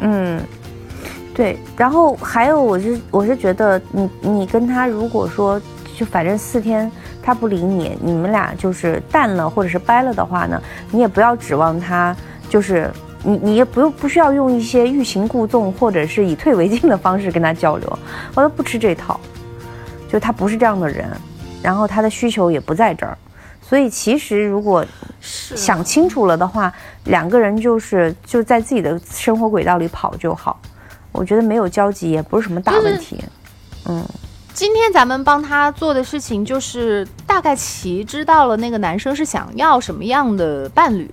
[0.00, 0.40] 嗯，
[1.34, 1.58] 对。
[1.76, 5.60] 然后还有，我是我是觉得你你跟他如果说
[5.96, 6.90] 就反正四天
[7.22, 10.60] 他不理你，你们俩就是淡了或者是掰了的话呢，
[10.90, 12.16] 你也不要指望他
[12.48, 12.90] 就是。
[13.22, 17.98] 你你也不用不需要用一些欲擒故纵或者是以退为进的方式跟他交流，
[18.34, 19.20] 我都不吃这套，
[20.10, 21.06] 就他不是这样的人，
[21.62, 23.18] 然后他的需求也不在这儿，
[23.60, 24.82] 所以其实如果
[25.20, 26.72] 想清楚了的话，
[27.04, 30.58] 两个人就是就在自己的生活轨道里跑就好。
[31.12, 33.22] 我觉得没有交集也不是什么大问题。
[33.86, 34.02] 嗯
[34.52, 41.08] 今天咱们帮他做的事情，就是大概其知道了那个男生是想要什么样的伴侣，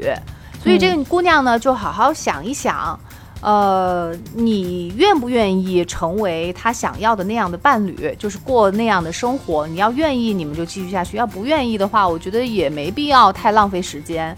[0.61, 2.99] 所以这个姑娘呢，就好好想一想，
[3.41, 9.65] 呃，你愿不愿意成为他想要的那样的伴侣，就是过那样的生活？
[9.67, 14.35] 你要愿意，你们就继续下去；要不愿意的话，我觉得也没必要太浪费时间。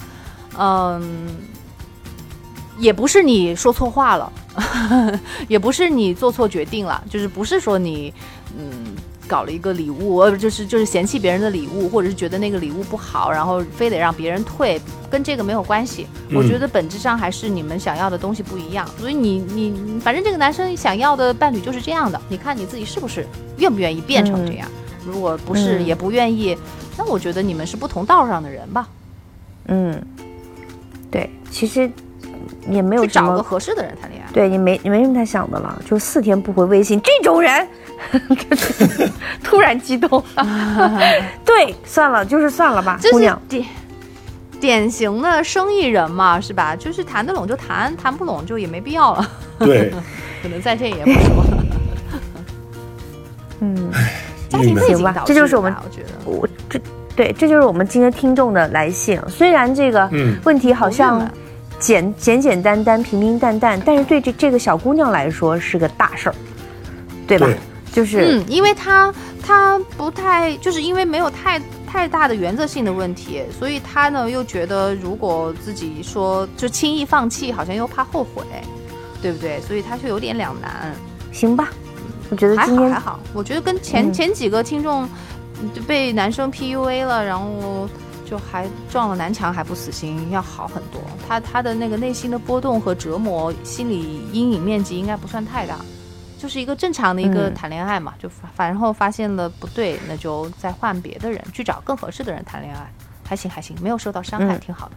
[0.58, 1.38] 嗯，
[2.78, 4.32] 也不是你说错话了，
[5.48, 8.14] 也不是你做错决定了，就是不是说你
[8.58, 8.96] 嗯
[9.28, 16.08] 搞了一个礼物，呃，就是就是嫌弃别人的礼物，或者是觉得那个礼物不好，然后非得让别人退，跟这个没有关系。
[16.34, 23.28] 我觉得本质上还是你们想要的东西不一样，所以你你你反正这个男生想要的伴侣就是这样的，你看你自己是不是
[23.58, 24.68] 愿不愿意变成这样？
[25.06, 26.58] 如果不是嗯也不愿意，
[26.98, 28.88] 那我觉得你们是不同道上的人吧，
[29.68, 30.02] 嗯，
[31.12, 31.90] 对，其实
[32.68, 34.30] 也没有找个，合适的人谈恋爱。
[34.32, 37.89] 对你没你没什么太想的了，就四天不回微信这种人，就是
[39.44, 40.24] 突然激动。
[41.46, 43.42] 对，算了，就是算了吧，这是姑娘。
[43.48, 43.66] 典
[44.60, 46.76] 典型的生意人嘛，是吧？
[46.76, 49.30] 就是谈得拢就谈，谈不拢就也没必要了。
[49.60, 49.92] 对，
[50.44, 51.46] 可能在这也不说。
[53.62, 53.92] 嗯，
[54.48, 56.80] 家庭背景吧这就是我们致的我觉得我这
[57.14, 59.20] 对，这就是我们今天听众的来信。
[59.28, 61.32] 虽然这个嗯问题好像闷
[61.78, 66.36] 简简简单单、平平淡淡，但是对这这个小姑娘来说是个大事儿，
[67.28, 67.48] 对吧？
[67.48, 67.58] 对
[67.92, 78.44] 就是、嗯，因为他他不太，就是因为没有太太大的原则性的问题，所以他呢又觉得如果自己说就轻易放弃，好像又怕后悔，
[79.22, 79.60] 对不对？
[79.62, 80.94] 所以他就有点两难。
[81.32, 81.70] 行吧。
[82.32, 85.10] 我觉得还好还好，我觉得跟前、嗯前几个听众
[85.60, 87.90] 嗯就被男生 PUA 了，然后
[88.24, 91.02] 就还撞了南墙还不死心，要好很多。
[91.28, 95.78] 他他的那个内心的波动和折磨，心理阴影面积应该不算太大，
[96.40, 98.14] 就是一个正常的一个嗯谈恋爱嘛。
[98.18, 102.90] 就反反后发现了不对，那就再换别的人，去找更合适的人谈恋爱，
[103.24, 104.96] 还行还行，没有受到伤害，嗯挺好的。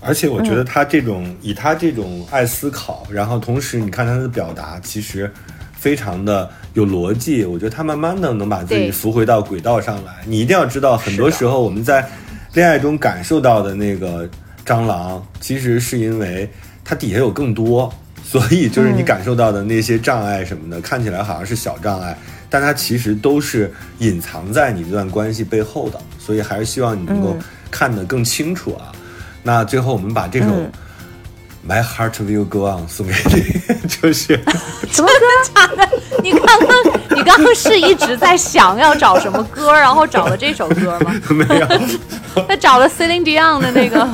[0.00, 5.32] 而且我觉得他这种、以他这种爱思考，然后同时你看他的表达，其实
[5.72, 7.44] 非常的有逻辑。
[7.44, 10.12] 我觉得他慢慢的能把自己扶回到轨道上来。
[10.26, 12.06] 你一定要知道，很多时候我们在
[12.52, 14.28] 恋爱中感受到的那个
[14.66, 16.52] 蟑螂，其实是因为
[16.84, 17.90] 它底下有更多，
[18.34, 22.18] 所以就是你感受到的那些障碍什么的，看起来好像是小障碍。
[22.50, 28.90] 但它其实都是隐藏在你这段关系背后的，所以还是希望你能够嗯看得更清楚啊。
[29.44, 30.72] 那最后我们把这首嗯
[31.66, 34.38] My Heart Will Go On 送给你， 就是
[34.90, 35.88] 什么歌？
[36.22, 36.68] 你刚刚
[37.16, 41.14] 你刚刚是一直在想要找什么歌，然后找了这首歌吗？
[41.30, 41.66] 没有，
[42.46, 44.06] 他找了 Celine Dion 的那个。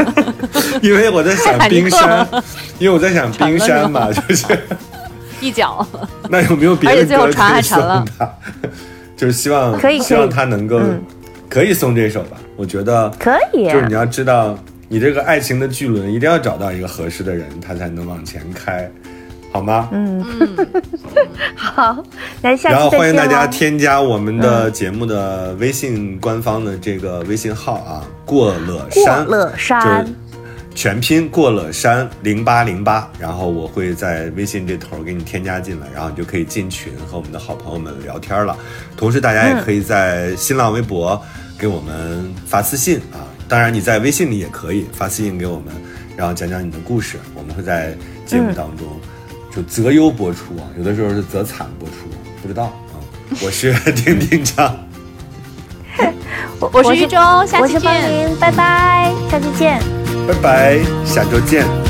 [0.80, 2.26] 因为我在想冰山，
[2.78, 4.46] 因为我在想冰山嘛，就是
[5.40, 5.84] 一脚，
[6.28, 8.32] 那有没有别的而且最后歌可还沉了送他？
[9.16, 11.02] 就是希望可以希望他能够嗯
[11.48, 12.36] 可以送这首吧。
[12.56, 14.56] 我觉得可以就是你要知道，
[14.92, 18.90] 你这个爱情的巨轮一定要找到一个合适的人，他才能往前开，
[19.52, 19.88] 好吗？
[19.92, 20.20] 嗯，
[21.54, 22.04] 好，
[22.42, 30.04] 来下然后欢迎大家添加我们的节目的微信官方的这个微信号啊，过乐过山，乐山。
[30.04, 30.14] 就是
[30.74, 38.56] 全拼过了山零八零八，然后我会在微信这头给你添加进来，然后你就可以进群和我们的好朋友们聊天了。
[38.96, 41.20] 同时，大家也可以在新浪微博
[41.56, 45.74] 给我们发私信啊，当然你在微信里也可以发私信给我们，
[46.16, 48.86] 然后讲讲你的故事，我们会在节目当中
[49.52, 51.94] 就择优播出啊，有的时候是择惨播出，
[52.40, 52.94] 不知道啊。
[53.42, 54.76] 我是 丁丁张，
[56.60, 58.36] 我我是玉中，下期见。
[58.38, 59.82] 拜拜，下期见。
[60.28, 61.89] 拜拜，下周见。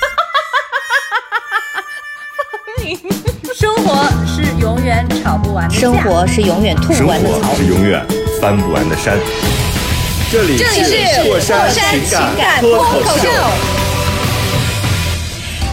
[4.91, 5.79] 是永远吵不完的架。
[5.79, 7.55] 生活是永远吐不完的槽活。
[7.55, 8.05] 是永远
[8.41, 9.17] 翻不完的山。
[10.31, 13.29] 这里这里是过山情情感脱脱口秀。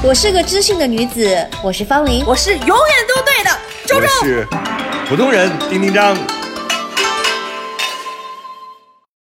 [0.03, 2.25] 我是个知性的女子，我是方玲。
[2.27, 2.77] 我是永远
[3.09, 3.51] 都对的，
[3.87, 4.09] 周我周。
[4.23, 4.47] 是
[5.09, 6.17] 普通人丁丁张。